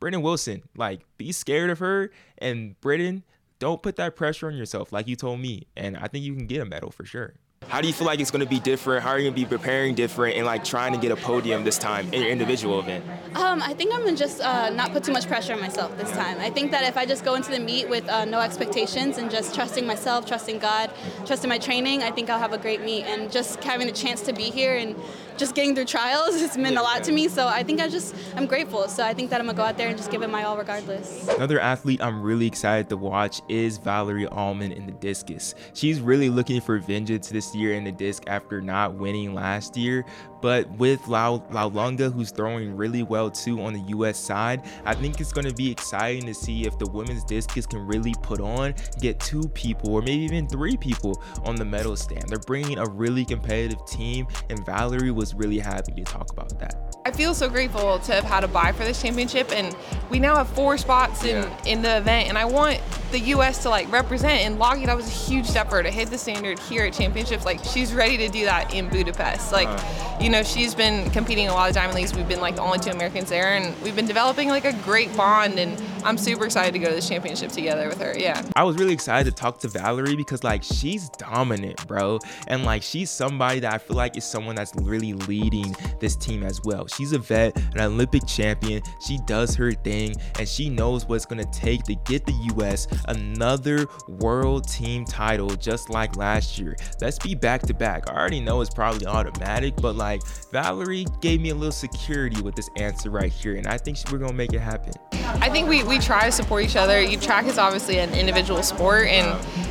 Britton 0.00 0.22
Wilson, 0.22 0.62
like 0.76 1.00
be 1.16 1.32
scared 1.32 1.70
of 1.70 1.78
her, 1.80 2.10
and 2.38 2.80
Britton, 2.80 3.24
don't 3.58 3.82
put 3.82 3.96
that 3.96 4.16
pressure 4.16 4.46
on 4.46 4.56
yourself, 4.56 4.92
like 4.92 5.08
you 5.08 5.16
told 5.16 5.40
me, 5.40 5.66
and 5.76 5.96
I 5.96 6.08
think 6.08 6.24
you 6.24 6.34
can 6.34 6.46
get 6.46 6.60
a 6.60 6.64
medal 6.64 6.90
for 6.90 7.04
sure. 7.04 7.34
How 7.66 7.82
do 7.82 7.86
you 7.86 7.92
feel 7.92 8.06
like 8.06 8.18
it's 8.18 8.30
going 8.30 8.42
to 8.42 8.48
be 8.48 8.60
different? 8.60 9.02
How 9.02 9.10
are 9.10 9.18
you 9.18 9.24
going 9.24 9.34
to 9.34 9.40
be 9.40 9.46
preparing 9.46 9.94
different 9.94 10.36
and 10.36 10.46
like 10.46 10.64
trying 10.64 10.92
to 10.94 10.98
get 10.98 11.10
a 11.10 11.16
podium 11.16 11.64
this 11.64 11.76
time 11.76 12.06
in 12.14 12.22
your 12.22 12.30
individual 12.30 12.80
event? 12.80 13.04
Um, 13.34 13.60
I 13.62 13.74
think 13.74 13.92
I'm 13.92 14.04
gonna 14.04 14.16
just 14.16 14.40
uh, 14.40 14.70
not 14.70 14.92
put 14.92 15.04
too 15.04 15.12
much 15.12 15.26
pressure 15.26 15.52
on 15.52 15.60
myself 15.60 15.96
this 15.98 16.10
time. 16.12 16.38
I 16.38 16.48
think 16.48 16.70
that 16.70 16.84
if 16.84 16.96
I 16.96 17.04
just 17.04 17.24
go 17.24 17.34
into 17.34 17.50
the 17.50 17.58
meet 17.58 17.86
with 17.86 18.08
uh, 18.08 18.24
no 18.24 18.40
expectations 18.40 19.18
and 19.18 19.30
just 19.30 19.54
trusting 19.54 19.86
myself, 19.86 20.24
trusting 20.24 20.60
God, 20.60 20.90
trusting 21.26 21.48
my 21.48 21.58
training, 21.58 22.02
I 22.02 22.10
think 22.10 22.30
I'll 22.30 22.38
have 22.38 22.54
a 22.54 22.58
great 22.58 22.80
meet. 22.80 23.04
And 23.04 23.30
just 23.30 23.62
having 23.62 23.86
the 23.86 23.92
chance 23.92 24.22
to 24.22 24.32
be 24.32 24.44
here 24.44 24.76
and 24.76 24.96
just 25.38 25.54
getting 25.54 25.74
through 25.74 25.86
trials, 25.86 26.40
it's 26.40 26.56
meant 26.56 26.76
a 26.76 26.82
lot 26.82 27.04
to 27.04 27.12
me. 27.12 27.28
So 27.28 27.46
I 27.46 27.62
think 27.62 27.80
I 27.80 27.88
just 27.88 28.14
I'm 28.36 28.46
grateful. 28.46 28.88
So 28.88 29.04
I 29.04 29.14
think 29.14 29.30
that 29.30 29.40
I'm 29.40 29.46
gonna 29.46 29.56
go 29.56 29.62
out 29.62 29.76
there 29.76 29.88
and 29.88 29.96
just 29.96 30.10
give 30.10 30.22
it 30.22 30.30
my 30.30 30.42
all 30.44 30.56
regardless. 30.58 31.28
Another 31.28 31.60
athlete 31.60 32.02
I'm 32.02 32.22
really 32.22 32.46
excited 32.46 32.88
to 32.88 32.96
watch 32.96 33.40
is 33.48 33.78
Valarie 33.78 34.30
Allman 34.30 34.72
in 34.72 34.86
the 34.86 34.92
discus. 34.92 35.54
She's 35.74 36.00
really 36.00 36.28
looking 36.28 36.60
for 36.60 36.78
vengeance 36.78 37.28
this 37.28 37.54
year 37.54 37.74
in 37.74 37.84
the 37.84 37.92
disc 37.92 38.24
after 38.26 38.60
not 38.60 38.94
winning 38.94 39.34
last 39.34 39.76
year, 39.76 40.04
But 40.40 40.70
with 40.72 41.06
Lau 41.08 41.38
Laulunga, 41.50 42.12
who's 42.12 42.30
throwing 42.30 42.76
really 42.76 43.02
well 43.02 43.30
too 43.30 43.60
on 43.60 43.72
the 43.72 43.80
U.S. 43.88 44.18
side, 44.18 44.62
I 44.84 44.94
think 44.94 45.20
it's 45.20 45.32
going 45.32 45.46
to 45.46 45.54
be 45.54 45.70
exciting 45.70 46.26
to 46.26 46.34
see 46.34 46.66
if 46.66 46.78
the 46.78 46.88
women's 46.90 47.24
discus 47.24 47.66
can 47.66 47.86
really 47.86 48.14
put 48.22 48.40
on, 48.40 48.74
get 49.00 49.20
two 49.20 49.48
people 49.54 49.94
or 49.94 50.02
maybe 50.02 50.22
even 50.24 50.48
three 50.48 50.76
people 50.76 51.22
on 51.44 51.56
the 51.56 51.64
medal 51.64 51.96
stand. 51.96 52.28
They're 52.28 52.38
bringing 52.38 52.78
a 52.78 52.86
really 52.86 53.24
competitive 53.24 53.84
team, 53.86 54.26
and 54.50 54.64
Valarie 54.64 55.14
was 55.14 55.34
really 55.34 55.58
happy 55.58 55.92
to 55.92 56.04
talk 56.04 56.30
about 56.32 56.58
that. 56.58 56.88
I 57.04 57.10
feel 57.10 57.34
so 57.34 57.48
grateful 57.48 57.98
to 58.00 58.12
have 58.12 58.24
had 58.24 58.44
a 58.44 58.48
bye 58.48 58.72
for 58.72 58.84
this 58.84 59.00
championship, 59.00 59.50
and 59.52 59.74
we 60.10 60.18
now 60.18 60.36
have 60.36 60.48
four 60.48 60.76
spots 60.76 61.24
in, 61.24 61.42
yeah. 61.42 61.64
in 61.64 61.82
the 61.82 61.96
event, 61.98 62.28
and 62.28 62.36
I 62.36 62.44
want 62.44 62.80
the 63.10 63.20
U.S. 63.20 63.62
to 63.62 63.70
like 63.70 63.90
represent. 63.90 64.42
And 64.42 64.58
Loggy, 64.58 64.86
that 64.86 64.96
was 64.96 65.06
a 65.06 65.10
huge 65.30 65.46
step 65.46 65.70
for 65.70 65.76
her 65.76 65.82
to 65.82 65.90
hit 65.90 66.10
the 66.10 66.18
standard 66.18 66.58
here 66.58 66.84
at 66.84 66.92
championships. 66.92 67.44
Like 67.44 67.64
she's 67.64 67.94
ready 67.94 68.16
to 68.18 68.28
do 68.28 68.44
that 68.44 68.74
in 68.74 68.88
Budapest. 68.88 69.52
Like, 69.52 69.68
uh, 69.68 70.18
you 70.20 70.27
know, 70.28 70.42
she's 70.42 70.74
been 70.74 71.10
competing 71.10 71.48
a 71.48 71.52
lot 71.52 71.68
of 71.68 71.74
diamond 71.74 71.96
leagues. 71.96 72.14
We've 72.14 72.28
been 72.28 72.40
like 72.40 72.56
the 72.56 72.62
only 72.62 72.78
two 72.78 72.90
Americans 72.90 73.28
there, 73.28 73.56
and 73.56 73.80
we've 73.82 73.96
been 73.96 74.06
developing 74.06 74.48
like 74.48 74.64
a 74.64 74.72
great 74.72 75.16
bond. 75.16 75.58
And 75.58 75.80
I'm 76.04 76.18
super 76.18 76.44
excited 76.44 76.72
to 76.72 76.78
go 76.78 76.88
to 76.88 76.94
this 76.94 77.08
championship 77.08 77.52
together 77.52 77.88
with 77.88 78.00
her. 78.00 78.14
Yeah. 78.16 78.42
I 78.56 78.64
was 78.64 78.76
really 78.76 78.92
excited 78.92 79.34
to 79.34 79.40
talk 79.40 79.58
to 79.60 79.68
Valarie 79.68 80.16
because 80.16 80.44
like 80.44 80.62
she's 80.62 81.08
dominant, 81.10 81.86
bro, 81.86 82.18
and 82.46 82.64
like 82.64 82.82
she's 82.82 83.10
somebody 83.10 83.60
that 83.60 83.72
I 83.72 83.78
feel 83.78 83.96
like 83.96 84.16
is 84.16 84.24
someone 84.24 84.54
that's 84.54 84.72
really 84.82 85.12
leading 85.12 85.74
this 86.00 86.16
team 86.16 86.42
as 86.42 86.60
well. 86.64 86.86
She's 86.86 87.12
a 87.12 87.18
vet, 87.18 87.56
an 87.74 87.80
Olympic 87.80 88.26
champion. 88.26 88.82
She 89.06 89.18
does 89.26 89.54
her 89.54 89.72
thing, 89.72 90.14
and 90.38 90.48
she 90.48 90.68
knows 90.68 91.06
what 91.06 91.16
it's 91.16 91.26
gonna 91.26 91.44
take 91.52 91.84
to 91.84 91.94
get 91.94 92.26
the 92.26 92.34
U.S 92.56 92.86
another 93.08 93.86
world 94.08 94.68
team 94.68 95.04
title 95.04 95.48
just 95.48 95.90
like 95.90 96.16
last 96.16 96.58
year. 96.58 96.76
Let's 97.00 97.18
be 97.18 97.34
back 97.34 97.62
to 97.62 97.74
back. 97.74 98.08
I 98.08 98.14
already 98.14 98.40
know 98.40 98.60
it's 98.60 98.72
probably 98.72 99.06
automatic, 99.06 99.74
but 99.76 99.96
like 99.96 100.22
Valarie 100.52 101.06
gave 101.20 101.40
me 101.40 101.50
a 101.50 101.54
little 101.54 101.72
security 101.72 102.40
with 102.42 102.54
this 102.54 102.68
answer 102.76 103.10
right 103.10 103.32
here, 103.32 103.56
and 103.56 103.66
I 103.66 103.78
think 103.78 103.98
we're 104.10 104.18
gonna 104.18 104.32
make 104.32 104.52
it 104.52 104.60
happen. 104.60 104.92
I 105.12 105.50
think 105.50 105.68
we, 105.68 105.82
we 105.88 105.98
try 105.98 106.26
to 106.26 106.32
support 106.32 106.64
each 106.64 106.76
other. 106.76 107.00
You 107.00 107.18
track 107.18 107.46
is 107.46 107.58
obviously 107.58 107.98
an 107.98 108.14
individual 108.14 108.62
sport, 108.62 109.08
and 109.08 109.26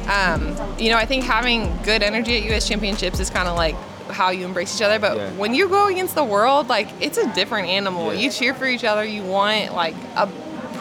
um, 0.10 0.80
you 0.80 0.90
know 0.90 0.98
I 0.98 1.06
think 1.06 1.24
having 1.24 1.76
good 1.84 2.04
energy 2.04 2.38
at 2.38 2.44
U.S. 2.46 2.68
Championships 2.68 3.20
is 3.20 3.30
kind 3.30 3.48
of 3.48 3.56
like 3.56 3.76
how 4.10 4.30
you 4.30 4.46
embrace 4.46 4.76
each 4.76 4.82
other. 4.82 5.00
But 5.00 5.18
yeah. 5.18 5.32
when 5.34 5.54
you 5.54 5.70
go 5.70 5.88
against 5.88 6.16
the 6.16 6.24
world, 6.24 6.68
like 6.68 6.90
it's 7.00 7.18
a 7.18 7.32
different 7.34 7.70
animal. 7.70 8.14
Yeah. 8.14 8.20
You 8.20 8.32
cheer 8.32 8.54
for 8.54 8.66
each 8.66 8.84
other. 8.84 9.04
You 9.04 9.24
want 9.24 9.74
like 9.74 9.96
a 10.16 10.28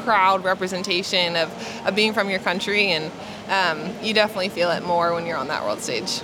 proud 0.04 0.44
representation 0.44 1.36
of, 1.36 1.50
of 1.84 1.94
being 1.94 2.12
from 2.12 2.30
your 2.30 2.38
country, 2.38 2.92
and 2.92 3.12
um, 3.48 3.92
you 4.02 4.14
definitely 4.14 4.48
feel 4.48 4.70
it 4.70 4.84
more 4.84 5.12
when 5.12 5.26
you're 5.26 5.36
on 5.36 5.48
that 5.48 5.64
world 5.64 5.80
stage. 5.80 6.22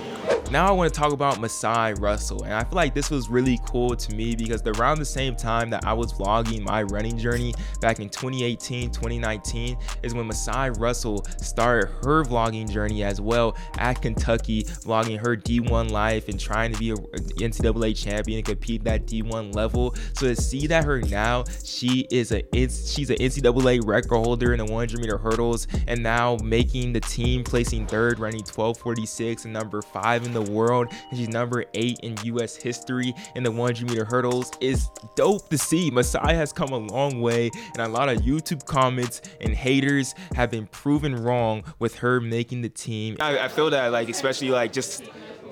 Now 0.53 0.67
I 0.67 0.71
want 0.71 0.93
to 0.93 0.99
talk 0.99 1.13
about 1.13 1.39
Masai 1.39 1.95
Russell, 1.95 2.43
and 2.43 2.53
I 2.53 2.63
feel 2.63 2.75
like 2.75 2.93
this 2.93 3.09
was 3.09 3.27
really 3.27 3.59
cool 3.65 3.95
to 3.95 4.15
me 4.15 4.35
because 4.35 4.61
around 4.77 4.99
the 4.99 5.05
same 5.05 5.35
time 5.35 5.71
that 5.71 5.83
I 5.83 5.93
was 5.93 6.13
vlogging 6.13 6.61
my 6.61 6.83
running 6.83 7.17
journey 7.17 7.55
back 7.81 7.99
in 7.99 8.07
2018, 8.07 8.91
2019 8.91 9.75
is 10.03 10.13
when 10.13 10.27
Masai 10.27 10.69
Russell 10.77 11.25
started 11.41 11.89
her 12.03 12.23
vlogging 12.23 12.69
journey 12.69 13.03
as 13.03 13.19
well 13.19 13.57
at 13.79 13.99
Kentucky, 14.03 14.61
vlogging 14.61 15.17
her 15.17 15.35
D1 15.35 15.89
life 15.89 16.29
and 16.29 16.39
trying 16.39 16.71
to 16.71 16.77
be 16.77 16.91
a 16.91 16.95
NCAA 16.95 17.97
champion 17.97 18.37
and 18.37 18.45
compete 18.45 18.83
that 18.83 19.07
D1 19.07 19.55
level. 19.55 19.95
So 20.13 20.27
to 20.27 20.35
see 20.39 20.67
that 20.67 20.83
her 20.83 21.01
now, 21.01 21.45
she 21.63 22.07
is 22.11 22.31
a 22.31 22.43
she's 22.53 23.09
an 23.09 23.17
NCAA 23.17 23.83
record 23.83 24.23
holder 24.23 24.53
in 24.53 24.59
the 24.59 24.65
100 24.65 25.01
meter 25.01 25.17
hurdles, 25.17 25.67
and 25.87 26.03
now 26.03 26.37
making 26.43 26.93
the 26.93 27.01
team, 27.01 27.43
placing 27.43 27.87
third, 27.87 28.19
running 28.19 28.41
1246 28.41 29.45
and 29.45 29.53
number 29.53 29.81
five 29.81 30.12
five 30.13 30.25
in 30.25 30.33
the 30.33 30.51
world, 30.51 30.87
and 31.09 31.17
she's 31.17 31.29
number 31.29 31.65
eight 31.73 31.99
in 32.01 32.15
U.S. 32.23 32.55
history 32.55 33.13
in 33.35 33.43
the 33.43 33.51
100 33.51 33.89
meter 33.89 34.05
hurdles 34.05 34.51
is 34.59 34.89
dope 35.15 35.49
to 35.49 35.57
see. 35.57 35.89
Masai 35.89 36.35
has 36.35 36.53
come 36.53 36.69
a 36.69 36.77
long 36.77 37.21
way, 37.21 37.49
and 37.73 37.81
a 37.81 37.87
lot 37.87 38.09
of 38.09 38.19
YouTube 38.19 38.65
comments 38.65 39.21
and 39.41 39.53
haters 39.53 40.13
have 40.35 40.51
been 40.51 40.67
proven 40.67 41.15
wrong 41.15 41.63
with 41.79 41.95
her 41.95 42.21
making 42.21 42.61
the 42.61 42.69
team. 42.69 43.17
I, 43.19 43.39
I 43.39 43.47
feel 43.47 43.69
that, 43.71 43.91
like, 43.91 44.09
especially 44.09 44.49
like 44.49 44.71
just 44.71 45.03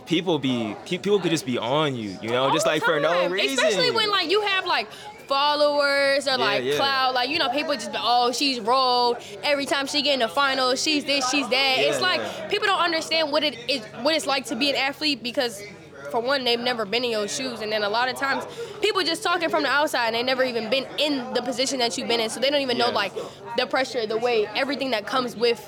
people 0.05 0.39
be 0.39 0.75
people 0.85 1.19
could 1.19 1.31
just 1.31 1.45
be 1.45 1.57
on 1.57 1.95
you, 1.95 2.17
you 2.21 2.29
know, 2.29 2.43
All 2.43 2.51
just 2.51 2.65
like 2.65 2.83
for 2.83 2.99
no 2.99 3.29
reason. 3.29 3.53
Especially 3.53 3.91
when 3.91 4.09
like 4.09 4.29
you 4.29 4.41
have 4.41 4.65
like 4.65 4.87
followers 5.31 6.27
or 6.27 6.37
like 6.37 6.61
yeah. 6.61 6.75
cloud. 6.75 7.15
Like, 7.15 7.29
you 7.29 7.39
know, 7.39 7.47
people 7.47 7.73
just, 7.75 7.91
oh, 7.95 8.33
she's 8.33 8.59
rolled. 8.59 9.15
Every 9.43 9.65
time 9.65 9.87
she 9.87 10.01
get 10.01 10.15
in 10.15 10.19
the 10.19 10.27
finals, 10.27 10.83
she's 10.83 11.05
this, 11.05 11.29
she's 11.29 11.47
that. 11.47 11.77
Yeah, 11.77 11.89
it's 11.89 12.01
like 12.01 12.49
people 12.49 12.67
don't 12.67 12.81
understand 12.81 13.31
what 13.31 13.41
it 13.41 13.57
is, 13.69 13.81
what 14.01 14.13
it's 14.13 14.27
like 14.27 14.43
to 14.47 14.57
be 14.57 14.69
an 14.69 14.75
athlete 14.75 15.23
because 15.23 15.63
for 16.11 16.19
one, 16.19 16.43
they've 16.43 16.59
never 16.59 16.83
been 16.83 17.05
in 17.05 17.11
your 17.11 17.29
shoes, 17.29 17.61
and 17.61 17.71
then 17.71 17.83
a 17.83 17.89
lot 17.89 18.09
of 18.09 18.17
times 18.17 18.43
people 18.81 19.01
just 19.03 19.23
talking 19.23 19.47
from 19.47 19.63
the 19.63 19.69
outside, 19.69 20.07
and 20.07 20.15
they 20.15 20.23
never 20.23 20.43
even 20.43 20.69
been 20.69 20.85
in 20.97 21.33
the 21.33 21.41
position 21.41 21.79
that 21.79 21.97
you've 21.97 22.09
been 22.09 22.19
in, 22.19 22.29
so 22.29 22.41
they 22.41 22.49
don't 22.49 22.61
even 22.61 22.77
know 22.77 22.89
like 22.89 23.13
the 23.55 23.65
pressure, 23.65 24.05
the 24.05 24.17
weight, 24.17 24.49
everything 24.53 24.91
that 24.91 25.07
comes 25.07 25.37
with 25.37 25.61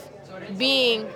being 0.58 1.08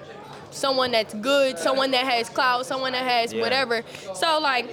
someone 0.51 0.91
that's 0.91 1.13
good, 1.15 1.59
someone 1.59 1.91
that 1.91 2.05
has 2.05 2.29
clout, 2.29 2.65
someone 2.65 2.93
that 2.93 3.03
has 3.03 3.35
whatever. 3.35 3.83
So 4.15 4.39
like, 4.39 4.69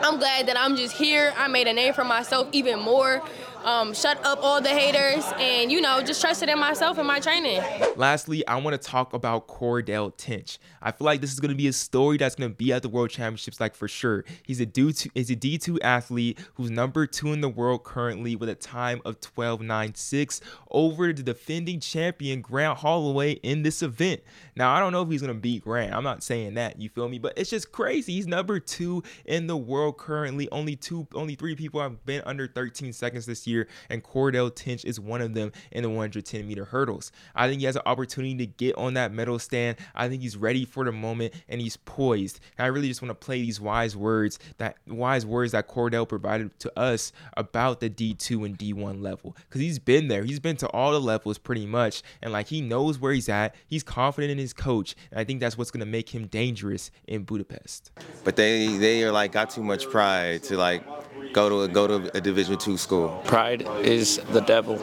I'm 0.00 0.18
glad 0.18 0.46
that 0.46 0.58
I'm 0.58 0.76
just 0.76 0.94
here. 0.96 1.32
I 1.36 1.48
made 1.48 1.66
a 1.66 1.72
name 1.72 1.94
for 1.94 2.04
myself 2.04 2.48
even 2.52 2.80
more 2.80 3.22
um, 3.66 3.92
shut 3.92 4.24
up 4.24 4.38
all 4.42 4.60
the 4.60 4.68
haters, 4.68 5.24
and 5.38 5.72
you 5.72 5.80
know, 5.80 6.00
just 6.00 6.20
trusted 6.20 6.48
in 6.48 6.58
myself 6.58 6.98
and 6.98 7.06
my 7.06 7.18
training. 7.18 7.60
Lastly, 7.96 8.46
I 8.46 8.56
want 8.60 8.80
to 8.80 8.88
talk 8.88 9.12
about 9.12 9.48
Cordell 9.48 10.16
Tinch. 10.16 10.58
I 10.80 10.92
feel 10.92 11.04
like 11.04 11.20
this 11.20 11.32
is 11.32 11.40
going 11.40 11.50
to 11.50 11.56
be 11.56 11.66
a 11.66 11.72
story 11.72 12.16
that's 12.16 12.36
going 12.36 12.48
to 12.48 12.54
be 12.54 12.72
at 12.72 12.82
the 12.82 12.88
World 12.88 13.10
Championships, 13.10 13.58
like 13.58 13.74
for 13.74 13.88
sure. 13.88 14.24
He's 14.44 14.60
a 14.60 14.66
D2, 14.66 15.10
he's 15.14 15.30
a 15.30 15.36
D2 15.36 15.78
athlete 15.82 16.38
who's 16.54 16.70
number 16.70 17.06
two 17.06 17.32
in 17.32 17.40
the 17.40 17.48
world 17.48 17.82
currently 17.82 18.36
with 18.36 18.48
a 18.48 18.54
time 18.54 19.02
of 19.04 19.20
12.96 19.20 20.40
over 20.70 21.12
the 21.12 21.24
defending 21.24 21.80
champion 21.80 22.42
Grant 22.42 22.78
Holloway 22.78 23.32
in 23.32 23.62
this 23.62 23.82
event. 23.82 24.20
Now, 24.54 24.72
I 24.74 24.78
don't 24.78 24.92
know 24.92 25.02
if 25.02 25.10
he's 25.10 25.22
going 25.22 25.34
to 25.34 25.40
beat 25.40 25.64
Grant. 25.64 25.92
I'm 25.92 26.04
not 26.04 26.22
saying 26.22 26.54
that, 26.54 26.80
you 26.80 26.88
feel 26.88 27.08
me? 27.08 27.18
But 27.18 27.32
it's 27.36 27.50
just 27.50 27.72
crazy. 27.72 28.12
He's 28.12 28.28
number 28.28 28.60
two 28.60 29.02
in 29.24 29.48
the 29.48 29.56
world 29.56 29.98
currently. 29.98 30.48
Only 30.52 30.76
two, 30.76 31.08
only 31.14 31.34
three 31.34 31.56
people 31.56 31.80
have 31.80 32.06
been 32.06 32.22
under 32.24 32.46
13 32.46 32.92
seconds 32.92 33.26
this 33.26 33.44
year 33.44 33.55
year, 33.56 33.68
and 33.90 34.02
Cordell 34.02 34.54
Tinch 34.54 34.84
is 34.84 35.00
one 35.00 35.20
of 35.20 35.34
them 35.34 35.52
in 35.72 35.82
the 35.82 35.88
110 35.88 36.46
meter 36.46 36.64
hurdles. 36.64 37.12
I 37.34 37.48
think 37.48 37.60
he 37.60 37.66
has 37.66 37.76
an 37.76 37.82
opportunity 37.86 38.36
to 38.36 38.46
get 38.46 38.76
on 38.76 38.94
that 38.94 39.12
medal 39.12 39.38
stand. 39.38 39.76
I 39.94 40.08
think 40.08 40.22
he's 40.22 40.36
ready 40.36 40.64
for 40.64 40.84
the 40.84 40.92
moment 40.92 41.34
and 41.48 41.60
he's 41.60 41.76
poised. 41.76 42.40
And 42.58 42.64
I 42.64 42.68
really 42.68 42.88
just 42.88 43.02
want 43.02 43.10
to 43.10 43.26
play 43.26 43.40
these 43.40 43.60
wise 43.60 43.96
words 43.96 44.38
that 44.58 44.76
wise 44.86 45.24
words 45.26 45.52
that 45.52 45.68
Cordell 45.68 46.08
provided 46.08 46.58
to 46.60 46.78
us 46.78 47.12
about 47.36 47.80
the 47.80 47.90
D2 47.90 48.44
and 48.44 48.58
D1 48.58 49.02
level 49.02 49.36
because 49.48 49.60
he's 49.60 49.78
been 49.78 50.08
there. 50.08 50.24
He's 50.24 50.40
been 50.40 50.56
to 50.58 50.68
all 50.68 50.92
the 50.92 51.00
levels 51.00 51.38
pretty 51.38 51.66
much, 51.66 52.02
and 52.22 52.32
like 52.32 52.48
he 52.48 52.60
knows 52.60 52.98
where 52.98 53.12
he's 53.12 53.28
at. 53.28 53.54
He's 53.66 53.82
confident 53.82 54.30
in 54.30 54.38
his 54.38 54.52
coach, 54.52 54.94
and 55.10 55.20
I 55.20 55.24
think 55.24 55.40
that's 55.40 55.56
what's 55.56 55.70
gonna 55.70 55.86
make 55.86 56.14
him 56.14 56.26
dangerous 56.26 56.90
in 57.06 57.22
Budapest. 57.22 57.90
But 58.24 58.36
they 58.36 58.76
they 58.76 59.04
are 59.04 59.12
like 59.12 59.32
got 59.32 59.50
too 59.50 59.62
much 59.62 59.88
pride 59.90 60.42
to 60.44 60.56
like 60.56 60.84
go 61.32 61.48
to 61.48 61.62
a, 61.62 61.68
go 61.68 61.86
to 61.86 62.16
a 62.16 62.20
Division 62.20 62.56
two 62.58 62.76
school. 62.76 63.20
Pride 63.24 63.45
is 63.54 64.18
the 64.32 64.40
devil. 64.40 64.80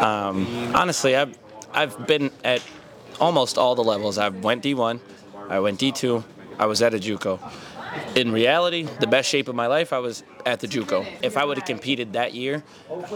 Um, 0.00 0.74
honestly, 0.74 1.16
I've 1.16 1.36
I've 1.72 2.06
been 2.06 2.30
at 2.44 2.62
almost 3.20 3.58
all 3.58 3.74
the 3.74 3.84
levels. 3.84 4.18
I 4.18 4.28
went 4.28 4.62
D1, 4.62 5.00
I 5.48 5.60
went 5.60 5.78
D2, 5.80 6.24
I 6.58 6.66
was 6.66 6.82
at 6.82 6.94
a 6.94 6.98
JUCO. 6.98 7.38
In 8.14 8.32
reality, 8.32 8.82
the 9.00 9.06
best 9.06 9.28
shape 9.28 9.48
of 9.48 9.54
my 9.54 9.66
life, 9.66 9.92
I 9.92 9.98
was 9.98 10.22
at 10.46 10.60
the 10.60 10.66
JUCO. 10.66 11.06
If 11.22 11.36
I 11.36 11.44
would 11.44 11.56
have 11.58 11.66
competed 11.66 12.12
that 12.14 12.34
year, 12.34 12.62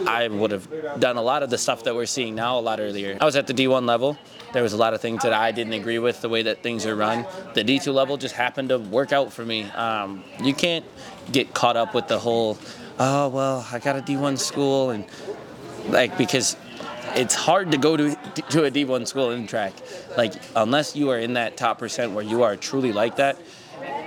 I 0.06 0.28
would 0.28 0.50
have 0.50 0.68
done 0.98 1.16
a 1.16 1.22
lot 1.22 1.42
of 1.42 1.50
the 1.50 1.58
stuff 1.58 1.84
that 1.84 1.94
we're 1.94 2.06
seeing 2.06 2.34
now 2.34 2.58
a 2.58 2.60
lot 2.60 2.80
earlier. 2.80 3.16
I 3.20 3.24
was 3.24 3.36
at 3.36 3.46
the 3.46 3.54
D1 3.54 3.86
level. 3.86 4.18
There 4.52 4.62
was 4.62 4.72
a 4.72 4.76
lot 4.76 4.92
of 4.92 5.00
things 5.00 5.22
that 5.22 5.32
I 5.32 5.50
didn't 5.52 5.72
agree 5.72 5.98
with 5.98 6.20
the 6.20 6.28
way 6.28 6.42
that 6.42 6.62
things 6.62 6.84
are 6.86 6.94
run. 6.96 7.26
The 7.54 7.64
D2 7.64 7.92
level 7.92 8.16
just 8.16 8.34
happened 8.34 8.68
to 8.70 8.78
work 8.78 9.12
out 9.12 9.32
for 9.32 9.44
me. 9.44 9.64
Um, 9.64 10.24
you 10.42 10.54
can't 10.54 10.84
get 11.30 11.54
caught 11.54 11.76
up 11.76 11.94
with 11.94 12.08
the 12.08 12.18
whole, 12.18 12.58
oh 12.98 13.28
well, 13.28 13.66
I 13.70 13.78
got 13.78 13.96
a 13.96 14.00
D1 14.00 14.38
school 14.38 14.90
and 14.90 15.04
like 15.88 16.16
because 16.16 16.56
it's 17.14 17.34
hard 17.34 17.72
to 17.72 17.78
go 17.78 17.96
to 17.96 18.14
to 18.50 18.64
a 18.64 18.70
D1 18.70 19.06
school 19.06 19.30
in 19.30 19.46
track. 19.46 19.72
Like 20.16 20.34
unless 20.56 20.96
you 20.96 21.10
are 21.10 21.18
in 21.18 21.34
that 21.34 21.56
top 21.56 21.78
percent 21.78 22.12
where 22.12 22.24
you 22.24 22.42
are 22.42 22.56
truly 22.56 22.92
like 22.92 23.16
that, 23.16 23.38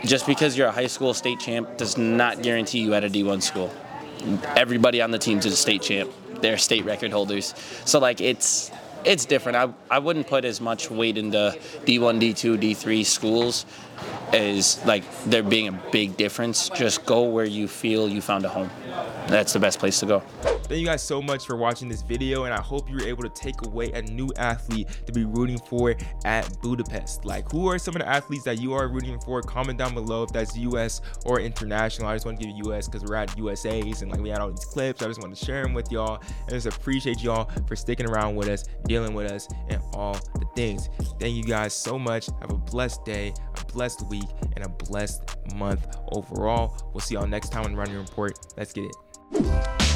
just 0.04 0.28
because 0.28 0.58
you're 0.58 0.68
a 0.68 0.72
high 0.72 0.88
school 0.88 1.14
state 1.14 1.40
champ 1.40 1.78
does 1.78 1.98
not 1.98 2.42
guarantee 2.42 2.80
you 2.80 2.94
at 2.94 3.04
a 3.04 3.10
D1 3.10 3.42
school. 3.42 3.72
Everybody 4.56 5.02
on 5.02 5.12
the 5.12 5.20
team 5.20 5.40
is 5.40 5.46
a 5.46 5.56
state 5.56 5.82
champ. 5.82 6.12
They're 6.42 6.58
state 6.58 6.86
record 6.86 7.12
holders. 7.12 7.54
So 7.86 8.00
like 8.00 8.22
it's 8.22 8.72
it's 9.06 9.26
different. 9.26 9.56
I, 9.56 9.96
I 9.96 10.00
wouldn't 10.00 10.28
put 10.28 10.46
as 10.46 10.60
much 10.60 10.90
weight 10.90 11.18
into 11.18 11.58
D1, 11.86 12.20
D2, 12.20 12.58
D3 12.58 13.06
schools 13.06 13.66
as 14.34 14.84
like 14.86 15.04
there 15.26 15.44
being 15.44 15.68
a 15.68 15.82
big 15.92 16.18
difference. 16.18 16.70
Just 16.70 17.06
go 17.06 17.24
where 17.24 17.46
you 17.46 17.68
feel 17.68 18.10
you 18.10 18.22
found 18.22 18.46
a 18.46 18.50
home. 18.50 18.70
That's 19.28 19.54
the 19.54 19.60
best 19.60 19.80
place 19.80 20.00
to 20.02 20.06
go. 20.06 20.24
Thank 20.68 20.80
you 20.80 20.88
guys 20.88 21.04
so 21.04 21.22
much 21.22 21.46
for 21.46 21.56
watching 21.56 21.88
this 21.88 22.02
video, 22.02 22.46
and 22.46 22.54
I 22.54 22.60
hope 22.60 22.90
you 22.90 22.96
were 22.96 23.06
able 23.06 23.22
to 23.22 23.30
take 23.30 23.68
away 23.68 23.92
a 23.92 24.02
new 24.02 24.32
athlete 24.36 24.88
to 25.06 25.12
be 25.12 25.24
rooting 25.24 25.60
for 25.60 25.94
at 26.26 26.60
Budapest. 26.64 27.24
Like, 27.24 27.52
who 27.52 27.70
are 27.70 27.78
some 27.78 27.96
of 27.96 28.02
the 28.02 28.08
athletes 28.08 28.46
that 28.46 28.60
you 28.60 28.74
are 28.74 28.88
rooting 28.88 29.20
for? 29.20 29.44
Comment 29.44 29.78
down 29.78 29.94
below 29.94 30.24
if 30.24 30.32
that's 30.32 30.58
US 30.58 31.02
or 31.24 31.40
international. 31.40 32.08
I 32.08 32.16
just 32.16 32.26
want 32.26 32.40
to 32.40 32.48
give 32.48 32.66
US 32.66 32.88
because 32.88 33.04
we're 33.04 33.16
at 33.16 33.38
USA's 33.38 34.02
and 34.02 34.10
like 34.10 34.20
we 34.20 34.30
had 34.30 34.40
all 34.40 34.50
these 34.50 34.66
clips. 34.66 35.04
I 35.04 35.06
just 35.06 35.22
want 35.22 35.38
to 35.38 35.46
share 35.46 35.62
them 35.62 35.76
with 35.76 35.92
y'all 35.92 36.20
and 36.48 36.50
just 36.50 36.66
appreciate 36.66 37.22
y'all 37.22 37.48
for 37.68 37.76
sticking 37.76 38.10
around 38.10 38.36
with 38.36 38.50
us, 38.50 38.64
dealing 38.88 39.14
with 39.14 39.32
us, 39.32 39.48
and 39.70 39.80
all 39.94 40.14
the 40.40 40.48
things. 40.56 40.90
Thank 41.20 41.36
you 41.36 41.44
guys 41.44 41.76
so 41.76 42.00
much. 42.00 42.28
Have 42.42 42.50
a 42.50 42.58
blessed 42.58 43.06
day, 43.06 43.36
a 43.56 43.66
blessed 43.66 44.08
week, 44.08 44.30
and 44.56 44.66
a 44.66 44.70
blessed 44.70 45.38
month 45.54 45.86
overall. 46.12 46.76
We'll 46.92 47.02
see 47.02 47.14
y'all 47.14 47.28
next 47.28 47.52
time 47.52 47.66
on 47.66 47.76
Running 47.76 47.98
Report. 47.98 48.34
Let's 48.58 48.74
get 48.74 48.86
it. 48.86 49.95